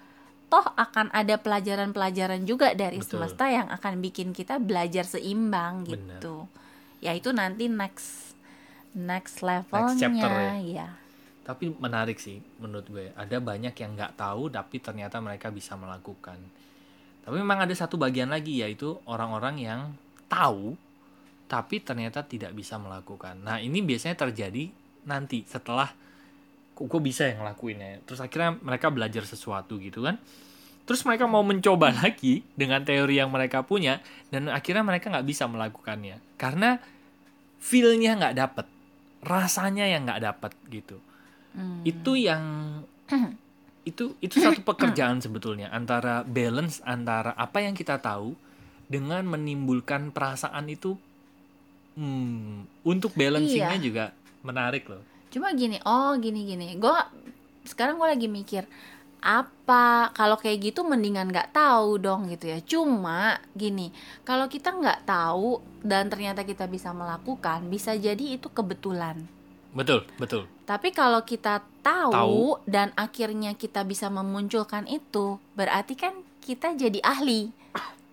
toh 0.50 0.66
akan 0.74 1.14
ada 1.14 1.38
pelajaran-pelajaran 1.38 2.42
juga 2.42 2.74
dari 2.74 2.98
Betul. 2.98 3.22
semesta 3.22 3.46
yang 3.48 3.70
akan 3.70 4.02
bikin 4.02 4.34
kita 4.34 4.58
belajar 4.58 5.06
seimbang 5.06 5.86
Bener. 5.86 6.18
gitu 6.18 6.50
ya 7.00 7.14
itu 7.14 7.30
nanti 7.30 7.70
next 7.70 8.34
next 8.92 9.46
levelnya 9.46 9.94
chapter 10.00 10.32
ya. 10.34 10.54
ya 10.58 10.88
Tapi 11.50 11.74
menarik 11.82 12.22
sih 12.22 12.38
menurut 12.62 12.86
gue. 12.94 13.10
Ada 13.18 13.42
banyak 13.42 13.74
yang 13.74 13.98
nggak 13.98 14.22
tahu 14.22 14.54
tapi 14.54 14.78
ternyata 14.78 15.18
mereka 15.18 15.50
bisa 15.50 15.74
melakukan. 15.74 16.38
Tapi 17.26 17.36
memang 17.42 17.66
ada 17.66 17.74
satu 17.74 17.98
bagian 17.98 18.30
lagi 18.30 18.62
yaitu 18.62 18.94
orang-orang 19.10 19.58
yang 19.58 19.82
tahu 20.30 20.78
tapi 21.50 21.82
ternyata 21.82 22.22
tidak 22.22 22.54
bisa 22.54 22.78
melakukan. 22.78 23.42
Nah 23.42 23.58
ini 23.58 23.82
biasanya 23.82 24.30
terjadi 24.30 24.70
nanti 25.10 25.42
setelah 25.50 25.90
kok 26.78 26.86
gue 26.86 27.02
bisa 27.02 27.26
yang 27.26 27.42
ngelakuinnya. 27.42 28.06
Terus 28.06 28.22
akhirnya 28.22 28.54
mereka 28.62 28.94
belajar 28.94 29.26
sesuatu 29.26 29.82
gitu 29.82 30.06
kan. 30.06 30.22
Terus 30.86 31.02
mereka 31.02 31.26
mau 31.26 31.42
mencoba 31.42 31.90
lagi 32.06 32.46
dengan 32.54 32.86
teori 32.86 33.18
yang 33.18 33.34
mereka 33.34 33.66
punya 33.66 34.06
dan 34.30 34.54
akhirnya 34.54 34.86
mereka 34.86 35.10
nggak 35.10 35.26
bisa 35.26 35.50
melakukannya 35.50 36.22
karena 36.38 36.78
feelnya 37.58 38.22
nggak 38.22 38.38
dapet, 38.38 38.66
rasanya 39.26 39.90
yang 39.90 40.06
nggak 40.06 40.22
dapet 40.22 40.54
gitu 40.70 41.09
Hmm. 41.50 41.82
itu 41.82 42.14
yang 42.14 42.44
itu 43.90 44.14
itu 44.22 44.36
satu 44.38 44.62
pekerjaan 44.62 45.18
sebetulnya 45.18 45.74
antara 45.74 46.22
balance 46.22 46.78
antara 46.86 47.34
apa 47.34 47.66
yang 47.66 47.74
kita 47.74 47.98
tahu 47.98 48.38
dengan 48.86 49.26
menimbulkan 49.26 50.14
perasaan 50.14 50.70
itu 50.70 50.94
hmm, 51.98 52.86
untuk 52.86 53.14
balancingnya 53.18 53.78
Iya. 53.78 53.84
juga 53.84 54.06
menarik 54.46 54.86
loh 54.90 55.02
cuma 55.30 55.54
gini 55.54 55.78
oh 55.86 56.18
gini 56.18 56.46
gini 56.46 56.78
gue 56.78 56.98
sekarang 57.66 57.98
gue 57.98 58.08
lagi 58.10 58.28
mikir 58.30 58.66
apa 59.20 60.16
kalau 60.16 60.40
kayak 60.40 60.72
gitu 60.72 60.88
mendingan 60.88 61.28
nggak 61.28 61.52
tahu 61.52 62.00
dong 62.00 62.32
gitu 62.32 62.48
ya 62.50 62.64
cuma 62.64 63.38
gini 63.52 63.92
kalau 64.24 64.48
kita 64.48 64.72
nggak 64.72 65.04
tahu 65.04 65.60
dan 65.84 66.08
ternyata 66.08 66.48
kita 66.48 66.66
bisa 66.72 66.96
melakukan 66.96 67.68
bisa 67.68 67.94
jadi 68.00 68.40
itu 68.40 68.48
kebetulan 68.48 69.20
betul 69.72 70.02
betul 70.18 70.44
Tapi 70.64 70.94
kalau 70.94 71.26
kita 71.26 71.66
tahu, 71.82 72.14
Tahu. 72.14 72.42
dan 72.70 72.94
akhirnya 72.94 73.58
kita 73.58 73.82
bisa 73.82 74.06
memunculkan 74.06 74.86
itu, 74.86 75.42
berarti 75.58 75.98
kan 75.98 76.14
kita 76.40 76.78
jadi 76.78 77.02
ahli 77.02 77.50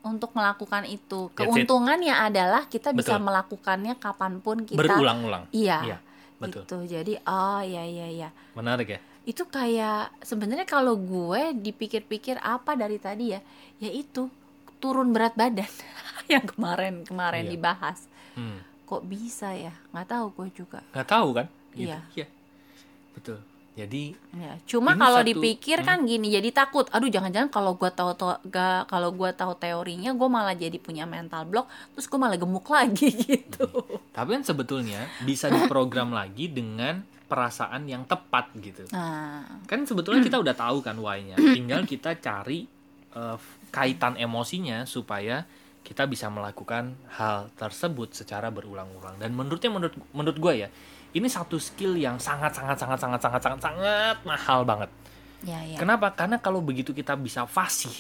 untuk 0.01 0.33
melakukan 0.33 0.87
itu. 0.87 1.29
Keuntungannya 1.35 2.15
adalah 2.15 2.65
kita 2.65 2.95
bisa 2.95 3.19
Betul. 3.19 3.27
melakukannya 3.27 3.95
kapan 3.99 4.39
pun 4.39 4.63
kita. 4.63 4.79
berulang-ulang 4.79 5.51
Iya. 5.51 5.79
Iya, 5.85 5.99
betul 6.39 6.63
Gitu. 6.65 6.77
Jadi 6.97 7.13
oh 7.27 7.61
ya 7.61 7.83
ya 7.83 8.09
ya. 8.09 8.29
menarik 8.55 8.89
ya 8.89 9.01
Itu 9.27 9.45
kayak 9.45 10.15
sebenarnya 10.23 10.65
kalau 10.65 10.95
gue 10.95 11.53
dipikir-pikir 11.53 12.39
apa 12.39 12.73
dari 12.73 12.97
tadi 12.97 13.35
ya, 13.35 13.41
yaitu 13.77 14.31
turun 14.79 15.11
berat 15.11 15.35
badan 15.35 15.69
yang 16.33 16.47
kemarin 16.47 17.03
kemarin 17.03 17.45
Iya. 17.45 17.53
dibahas. 17.53 17.99
hmm. 18.33 18.76
Kok 18.87 19.03
bisa 19.03 19.51
ya? 19.51 19.75
Nggak 19.91 20.09
tahu 20.09 20.27
gue 20.33 20.49
juga. 20.57 20.81
nggak 20.89 21.09
tahu 21.09 21.29
kan 21.33 21.47
Gitu. 21.71 21.87
Iya. 21.87 22.01
iya 22.15 22.27
betul 23.13 23.37
jadi 23.73 24.17
Ya, 24.33 24.57
cuma 24.65 24.95
kalau 24.95 25.21
satu- 25.21 25.29
dipikir 25.31 25.81
kan 25.83 26.01
gini, 26.03 26.29
jadi 26.31 26.49
takut. 26.51 26.89
Aduh, 26.89 27.09
jangan-jangan 27.09 27.51
kalau 27.51 27.73
gua 27.73 27.91
tahu 27.91 28.13
to- 28.15 28.41
ga- 28.47 28.85
kalau 28.85 29.13
gua 29.13 29.29
tahu 29.31 29.53
teorinya, 29.55 30.13
gua 30.13 30.29
malah 30.31 30.55
jadi 30.55 30.77
punya 30.77 31.05
mental 31.05 31.45
block, 31.45 31.69
terus 31.93 32.05
gua 32.07 32.21
malah 32.23 32.37
gemuk 32.37 32.65
lagi 32.67 33.13
gitu. 33.29 33.69
tapi 34.11 34.29
kan 34.33 34.43
sebetulnya 34.43 35.05
bisa 35.21 35.49
diprogram 35.51 36.09
lagi 36.17 36.49
dengan 36.49 37.05
perasaan 37.23 37.85
yang 37.85 38.07
tepat 38.07 38.49
gitu 38.57 38.89
Nah, 38.89 39.45
kan 39.65 39.83
sebetulnya 39.83 40.23
kita 40.23 40.39
udah 40.39 40.55
tahu 40.55 40.81
kan 40.81 40.97
why-nya 40.97 41.37
tinggal 41.37 41.85
kita 41.85 42.17
cari 42.17 42.65
eh, 43.13 43.37
kaitan 43.69 44.17
emosinya 44.17 44.85
supaya 44.85 45.45
kita 45.87 46.11
bisa 46.11 46.27
melakukan 46.27 46.99
hal 47.15 47.55
tersebut 47.55 48.11
secara 48.11 48.51
berulang-ulang 48.51 49.23
dan 49.23 49.31
menurutnya 49.31 49.71
menurut 49.71 49.95
menurut 50.11 50.39
gue 50.43 50.55
ya 50.67 50.69
ini 51.15 51.31
satu 51.31 51.63
skill 51.63 51.95
yang 51.95 52.19
sangat 52.19 52.51
sangat 52.51 52.75
sangat 52.75 52.99
sangat 52.99 53.21
sangat 53.23 53.41
sangat 53.47 53.61
sangat 53.63 54.17
mahal 54.27 54.67
banget 54.67 54.91
ya 55.47 55.63
ya. 55.63 55.79
kenapa 55.79 56.11
karena 56.19 56.43
kalau 56.43 56.59
begitu 56.59 56.91
kita 56.91 57.15
bisa 57.15 57.47
fasih 57.47 57.95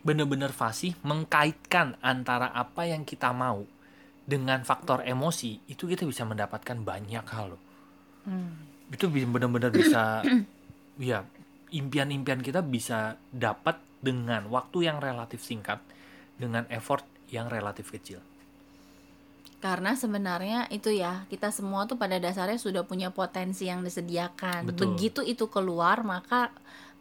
bener-bener 0.00 0.50
fasih 0.50 0.96
mengkaitkan 1.04 2.00
antara 2.00 2.48
apa 2.48 2.88
yang 2.88 3.04
kita 3.04 3.30
mau 3.36 3.68
dengan 4.24 4.64
faktor 4.64 5.04
emosi 5.04 5.68
itu 5.68 5.84
kita 5.84 6.08
bisa 6.08 6.24
mendapatkan 6.24 6.80
banyak 6.80 7.26
hal 7.28 7.54
loh 7.54 7.62
Hmm. 8.22 8.54
itu 8.86 9.10
benar-benar 9.10 9.74
bisa 9.74 10.22
ya 11.10 11.26
impian-impian 11.74 12.38
kita 12.38 12.62
bisa 12.62 13.18
dapat 13.34 13.82
dengan 13.98 14.46
waktu 14.46 14.86
yang 14.86 15.02
relatif 15.02 15.42
singkat 15.42 15.82
dengan 16.36 16.64
effort 16.68 17.04
yang 17.32 17.48
relatif 17.48 17.88
kecil 17.92 18.20
Karena 19.62 19.94
sebenarnya 19.94 20.66
itu 20.74 20.90
ya, 20.90 21.22
kita 21.30 21.54
semua 21.54 21.86
tuh 21.86 21.94
pada 21.94 22.18
dasarnya 22.18 22.58
sudah 22.58 22.82
punya 22.82 23.14
potensi 23.14 23.70
yang 23.70 23.86
disediakan. 23.86 24.66
Betul. 24.66 24.98
Begitu 24.98 25.22
itu 25.22 25.46
keluar, 25.46 26.02
maka 26.02 26.50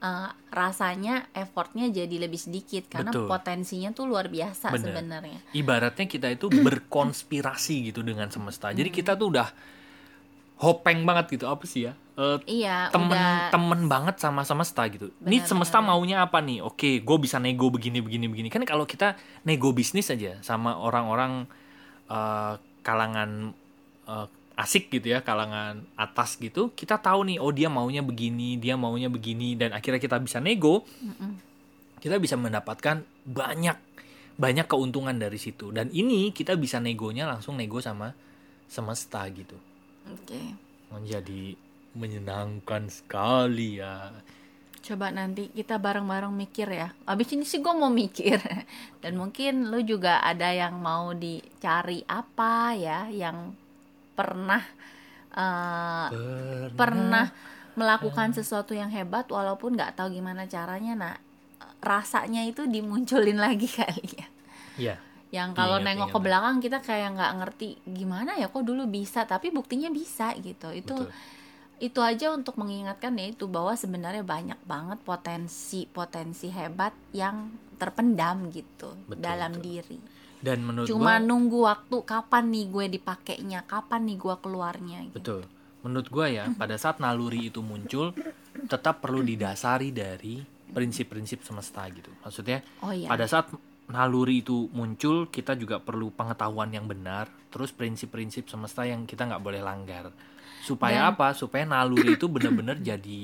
eh, 0.01 0.29
rasanya 0.53 1.29
effortnya 1.33 1.89
jadi 1.89 2.21
lebih 2.21 2.41
sedikit 2.41 2.89
karena 2.89 3.13
Betul. 3.13 3.29
potensinya 3.29 3.89
tuh 3.93 4.09
luar 4.09 4.27
biasa 4.27 4.73
Bener. 4.73 4.93
sebenarnya. 4.93 5.39
ibaratnya 5.57 6.05
kita 6.09 6.27
itu 6.33 6.49
berkonspirasi 6.65 7.93
gitu 7.93 8.01
dengan 8.01 8.27
semesta 8.33 8.73
jadi 8.73 8.89
kita 8.89 9.15
tuh 9.15 9.33
udah 9.37 9.49
hopeng 10.61 11.01
banget 11.05 11.37
gitu 11.41 11.45
apa 11.49 11.65
sih 11.65 11.89
ya 11.89 11.93
Eh, 12.21 12.37
Iya, 12.61 12.93
temen 12.93 13.09
udah 13.09 13.49
temen 13.49 13.81
banget 13.89 14.21
sama 14.21 14.45
semesta 14.45 14.85
gitu. 14.85 15.09
Ini 15.25 15.41
Benar, 15.41 15.49
semesta 15.49 15.81
benar. 15.81 15.89
maunya 15.89 16.17
apa 16.21 16.37
nih? 16.37 16.61
Oke, 16.61 17.01
gue 17.01 17.17
bisa 17.17 17.41
nego 17.41 17.73
begini 17.73 17.97
begini 17.97 18.29
begini. 18.29 18.53
Kan 18.53 18.61
kalau 18.69 18.85
kita 18.85 19.17
nego 19.41 19.73
bisnis 19.73 20.13
aja 20.13 20.37
sama 20.45 20.77
orang-orang 20.77 21.49
eh, 22.05 22.53
kalangan 22.85 23.57
eh, 24.05 24.27
asik 24.61 24.93
gitu 24.93 25.17
ya, 25.17 25.25
kalangan 25.25 25.81
atas 25.97 26.37
gitu, 26.37 26.69
kita 26.77 27.01
tahu 27.01 27.25
nih, 27.25 27.41
oh 27.41 27.49
dia 27.49 27.65
maunya 27.65 28.05
begini, 28.05 28.61
dia 28.61 28.77
maunya 28.77 29.09
begini, 29.09 29.57
dan 29.57 29.73
akhirnya 29.73 29.97
kita 29.97 30.21
bisa 30.21 30.37
nego, 30.37 30.85
kita 31.97 32.21
bisa 32.21 32.37
mendapatkan 32.37 33.01
banyak 33.25 33.73
banyak 34.37 34.65
keuntungan 34.69 35.17
dari 35.17 35.41
situ. 35.41 35.73
Dan 35.73 35.89
ini 35.89 36.29
kita 36.29 36.53
bisa 36.61 36.77
negonya 36.77 37.25
langsung 37.25 37.57
nego 37.57 37.81
sama 37.81 38.13
semesta 38.69 39.25
gitu 39.33 39.57
Oke. 40.13 40.39
menjadi 40.93 41.57
menyenangkan 41.99 42.83
sekali 42.97 43.69
ya. 43.81 43.95
Coba 44.81 45.07
nanti 45.13 45.53
kita 45.53 45.77
bareng-bareng 45.77 46.33
mikir 46.33 46.67
ya. 46.73 46.87
Abis 47.05 47.29
ini 47.37 47.45
sih 47.45 47.61
gue 47.61 47.73
mau 47.81 47.91
mikir. 47.93 48.37
Dan 49.01 49.13
mungkin 49.21 49.69
lu 49.69 49.79
juga 49.85 50.13
ada 50.25 50.49
yang 50.61 50.81
mau 50.81 51.13
dicari 51.13 52.01
apa 52.09 52.73
ya, 52.73 52.99
yang 53.13 53.53
pernah 54.17 54.63
eh, 55.35 56.07
pernah 56.79 57.25
melakukan 57.79 58.29
sesuatu 58.37 58.73
yang 58.75 58.91
hebat 58.91 59.25
walaupun 59.31 59.77
nggak 59.77 59.95
tahu 59.97 60.09
gimana 60.17 60.43
caranya. 60.49 60.93
Nah, 60.97 61.15
rasanya 61.83 62.41
itu 62.51 62.67
dimunculin 62.67 63.37
lagi 63.39 63.67
kali 63.79 64.05
ya. 64.19 64.27
Iya, 64.75 64.95
Yang 65.31 65.49
kalau 65.59 65.77
Ingat, 65.79 65.85
nengok 65.85 66.09
ingat. 66.09 66.15
ke 66.15 66.19
belakang 66.25 66.57
kita 66.59 66.77
kayak 66.83 67.15
nggak 67.15 67.33
ngerti 67.39 67.69
gimana 67.87 68.35
ya 68.35 68.51
kok 68.51 68.67
dulu 68.67 68.83
bisa, 68.91 69.23
tapi 69.23 69.47
buktinya 69.55 69.87
bisa 69.87 70.35
gitu. 70.47 70.75
Itu 70.75 70.95
betul. 70.97 71.11
Itu 71.81 71.97
aja 71.97 72.29
untuk 72.29 72.61
mengingatkan 72.61 73.17
ya 73.17 73.33
itu 73.33 73.49
bahwa 73.49 73.73
sebenarnya 73.73 74.21
banyak 74.21 74.59
banget 74.69 75.01
potensi 75.01 75.89
potensi 75.89 76.53
hebat 76.53 76.93
yang 77.11 77.49
terpendam 77.81 78.53
gitu 78.53 78.93
Betul, 79.09 79.17
dalam 79.25 79.57
betul. 79.57 79.65
diri. 79.65 79.97
Dan 80.41 80.61
menurut 80.65 80.85
Cuma 80.89 81.17
gua 81.17 81.25
nunggu 81.25 81.59
waktu 81.65 81.97
kapan 82.05 82.43
nih 82.53 82.65
gue 82.69 82.85
dipakainya, 82.97 83.59
kapan 83.65 84.01
nih 84.09 84.17
gue 84.21 84.35
keluarnya. 84.41 84.99
Gitu. 85.09 85.17
betul. 85.17 85.41
Menurut 85.81 86.07
gua 86.13 86.29
ya, 86.29 86.45
pada 86.61 86.77
saat 86.77 87.01
naluri 87.01 87.49
itu 87.49 87.65
muncul 87.65 88.13
tetap 88.69 89.01
perlu 89.01 89.25
didasari 89.25 89.89
dari 89.89 90.41
prinsip-prinsip 90.71 91.41
semesta 91.41 91.85
gitu. 91.89 92.13
Maksudnya 92.21 92.61
Oh 92.85 92.93
iya. 92.93 93.09
pada 93.09 93.25
saat 93.25 93.49
naluri 93.87 94.41
itu 94.41 94.69
muncul 94.71 95.27
kita 95.27 95.55
juga 95.55 95.81
perlu 95.81 96.11
pengetahuan 96.11 96.69
yang 96.69 96.85
benar 96.85 97.27
terus 97.49 97.71
prinsip-prinsip 97.71 98.47
semesta 98.47 98.85
yang 98.85 99.03
kita 99.03 99.25
nggak 99.25 99.41
boleh 99.41 99.59
langgar 99.59 100.13
supaya 100.61 101.07
Dan- 101.07 101.09
apa 101.15 101.27
supaya 101.33 101.65
naluri 101.65 102.15
itu 102.15 102.29
benar-benar 102.29 102.77
jadi 102.79 103.23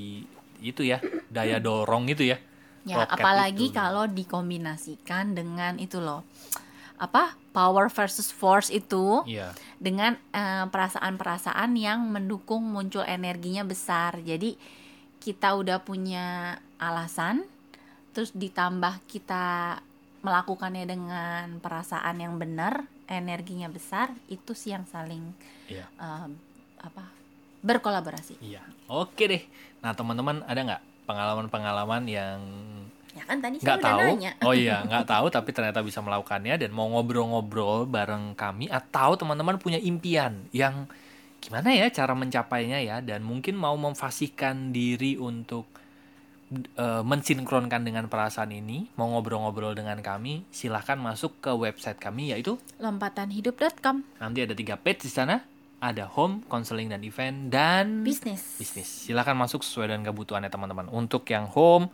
itu 0.58 0.82
ya 0.82 0.98
daya 1.28 1.58
dorong 1.58 2.10
itu 2.10 2.26
ya 2.26 2.38
Ya, 2.86 3.04
roket 3.04 3.20
apalagi 3.20 3.68
itu. 3.68 3.76
kalau 3.76 4.08
dikombinasikan 4.08 5.36
dengan 5.36 5.76
itu 5.76 6.00
loh. 6.00 6.24
Apa? 6.96 7.36
Power 7.52 7.92
versus 7.92 8.32
force 8.32 8.72
itu 8.72 9.26
iya 9.28 9.52
dengan 9.76 10.16
eh, 10.32 10.64
perasaan-perasaan 10.64 11.74
yang 11.76 12.08
mendukung 12.08 12.64
muncul 12.64 13.04
energinya 13.04 13.60
besar. 13.60 14.16
Jadi 14.22 14.56
kita 15.20 15.52
udah 15.52 15.84
punya 15.84 16.56
alasan, 16.78 17.44
terus 18.16 18.32
ditambah 18.32 19.04
kita 19.04 19.78
melakukannya 20.28 20.84
dengan 20.84 21.56
perasaan 21.58 22.20
yang 22.20 22.36
benar, 22.36 22.84
energinya 23.08 23.72
besar, 23.72 24.12
itu 24.28 24.52
sih 24.52 24.76
yang 24.76 24.84
saling 24.84 25.32
iya 25.72 25.88
eh, 25.96 26.28
apa 26.84 27.04
berkolaborasi. 27.58 28.38
iya 28.38 28.62
oke 28.86 29.18
deh 29.18 29.42
nah 29.82 29.96
teman-teman 29.96 30.44
ada 30.46 30.60
nggak 30.62 30.82
pengalaman-pengalaman 31.08 32.04
yang 32.06 32.38
Ya 33.16 33.24
kan 33.26 33.42
tadi 33.42 33.58
nggak 33.58 33.82
tahu 33.82 33.98
nanya. 33.98 34.32
oh 34.46 34.54
iya 34.54 34.78
nggak 34.86 35.08
tahu 35.10 35.26
tapi 35.26 35.50
ternyata 35.50 35.82
bisa 35.82 35.98
melakukannya 35.98 36.54
dan 36.54 36.70
mau 36.70 36.86
ngobrol-ngobrol 36.86 37.88
bareng 37.88 38.38
kami 38.38 38.70
atau 38.70 39.18
teman-teman 39.18 39.58
punya 39.58 39.80
impian 39.82 40.46
yang 40.54 40.86
gimana 41.42 41.74
ya 41.74 41.90
cara 41.90 42.14
mencapainya 42.14 42.78
ya 42.78 43.02
dan 43.02 43.26
mungkin 43.26 43.58
mau 43.58 43.74
memfasihkan 43.74 44.70
diri 44.70 45.18
untuk 45.18 45.66
eh, 46.52 47.02
mensinkronkan 47.04 47.84
dengan 47.84 48.08
perasaan 48.08 48.52
ini 48.52 48.88
mau 48.96 49.08
ngobrol-ngobrol 49.12 49.76
dengan 49.76 50.00
kami 50.00 50.48
silahkan 50.48 50.96
masuk 50.96 51.38
ke 51.44 51.50
website 51.52 52.00
kami 52.00 52.32
yaitu 52.32 52.56
Lompatanhidup.com 52.80 54.04
nanti 54.18 54.38
ada 54.44 54.54
tiga 54.56 54.80
page 54.80 55.04
di 55.04 55.12
sana 55.12 55.44
ada 55.78 56.10
home, 56.10 56.42
counseling 56.50 56.90
dan 56.90 57.00
event 57.06 57.54
dan 57.54 58.02
bisnis. 58.02 58.58
bisnis. 58.58 58.86
Silahkan 58.86 59.38
masuk 59.38 59.62
sesuai 59.62 59.94
dengan 59.94 60.10
kebutuhannya 60.10 60.50
teman-teman. 60.50 60.90
Untuk 60.90 61.22
yang 61.30 61.46
home, 61.46 61.86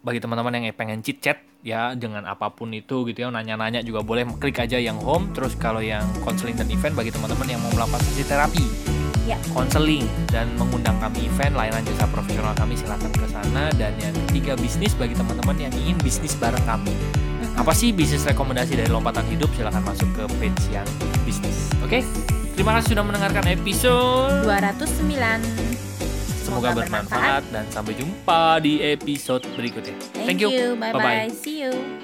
bagi 0.00 0.22
teman-teman 0.22 0.56
yang 0.56 0.64
pengen 0.78 1.02
chit 1.02 1.18
chat 1.20 1.38
ya 1.60 1.92
dengan 1.92 2.24
apa 2.24 2.54
pun 2.54 2.72
itu 2.72 3.04
gitu 3.04 3.26
ya, 3.26 3.28
nanya-nanya 3.28 3.84
juga 3.84 4.00
boleh 4.00 4.24
klik 4.38 4.62
aja 4.62 4.78
yang 4.78 4.96
home. 5.02 5.34
Terus 5.34 5.58
kalau 5.58 5.82
yang 5.82 6.06
counseling 6.22 6.56
dan 6.56 6.70
event 6.70 6.94
bagi 6.94 7.10
teman-teman 7.10 7.50
yang 7.50 7.60
mau 7.60 7.74
melakukan 7.74 8.00
sesi 8.06 8.22
terapi, 8.24 8.64
Ya. 9.30 9.38
counseling 9.54 10.06
dan 10.34 10.50
mengundang 10.58 10.98
kami 10.98 11.30
event 11.30 11.54
layanan 11.54 11.86
jasa 11.86 12.10
profesional 12.10 12.50
kami 12.58 12.74
silahkan 12.74 13.10
ke 13.14 13.26
sana. 13.30 13.70
Dan 13.78 13.94
yang 14.02 14.14
ketiga 14.26 14.58
bisnis 14.58 14.90
bagi 14.98 15.14
teman-teman 15.14 15.54
yang 15.54 15.72
ingin 15.78 15.94
bisnis 16.02 16.34
bareng 16.34 16.62
kami. 16.66 16.90
Apa 17.54 17.70
sih 17.70 17.94
bisnis 17.94 18.26
rekomendasi 18.26 18.74
dari 18.74 18.90
lompatan 18.90 19.22
hidup? 19.30 19.46
Silahkan 19.54 19.84
masuk 19.86 20.08
ke 20.16 20.24
page 20.42 20.64
yang 20.74 20.88
bisnis. 21.22 21.70
Oke, 21.84 22.02
terima 22.58 22.74
kasih 22.80 22.98
sudah 22.98 23.04
mendengarkan 23.06 23.44
episode 23.46 24.42
209. 24.48 25.70
Semoga 26.40 26.74
bermanfaat 26.74 27.46
dan 27.54 27.62
sampai 27.70 27.94
jumpa 27.94 28.58
di 28.58 28.82
episode 28.82 29.46
berikutnya. 29.54 29.94
Thank, 30.26 30.42
you. 30.42 30.74
Bye 30.74 30.90
Bye-bye. 30.90 31.30
bye. 31.30 31.30
See 31.30 31.62
you. 31.62 31.99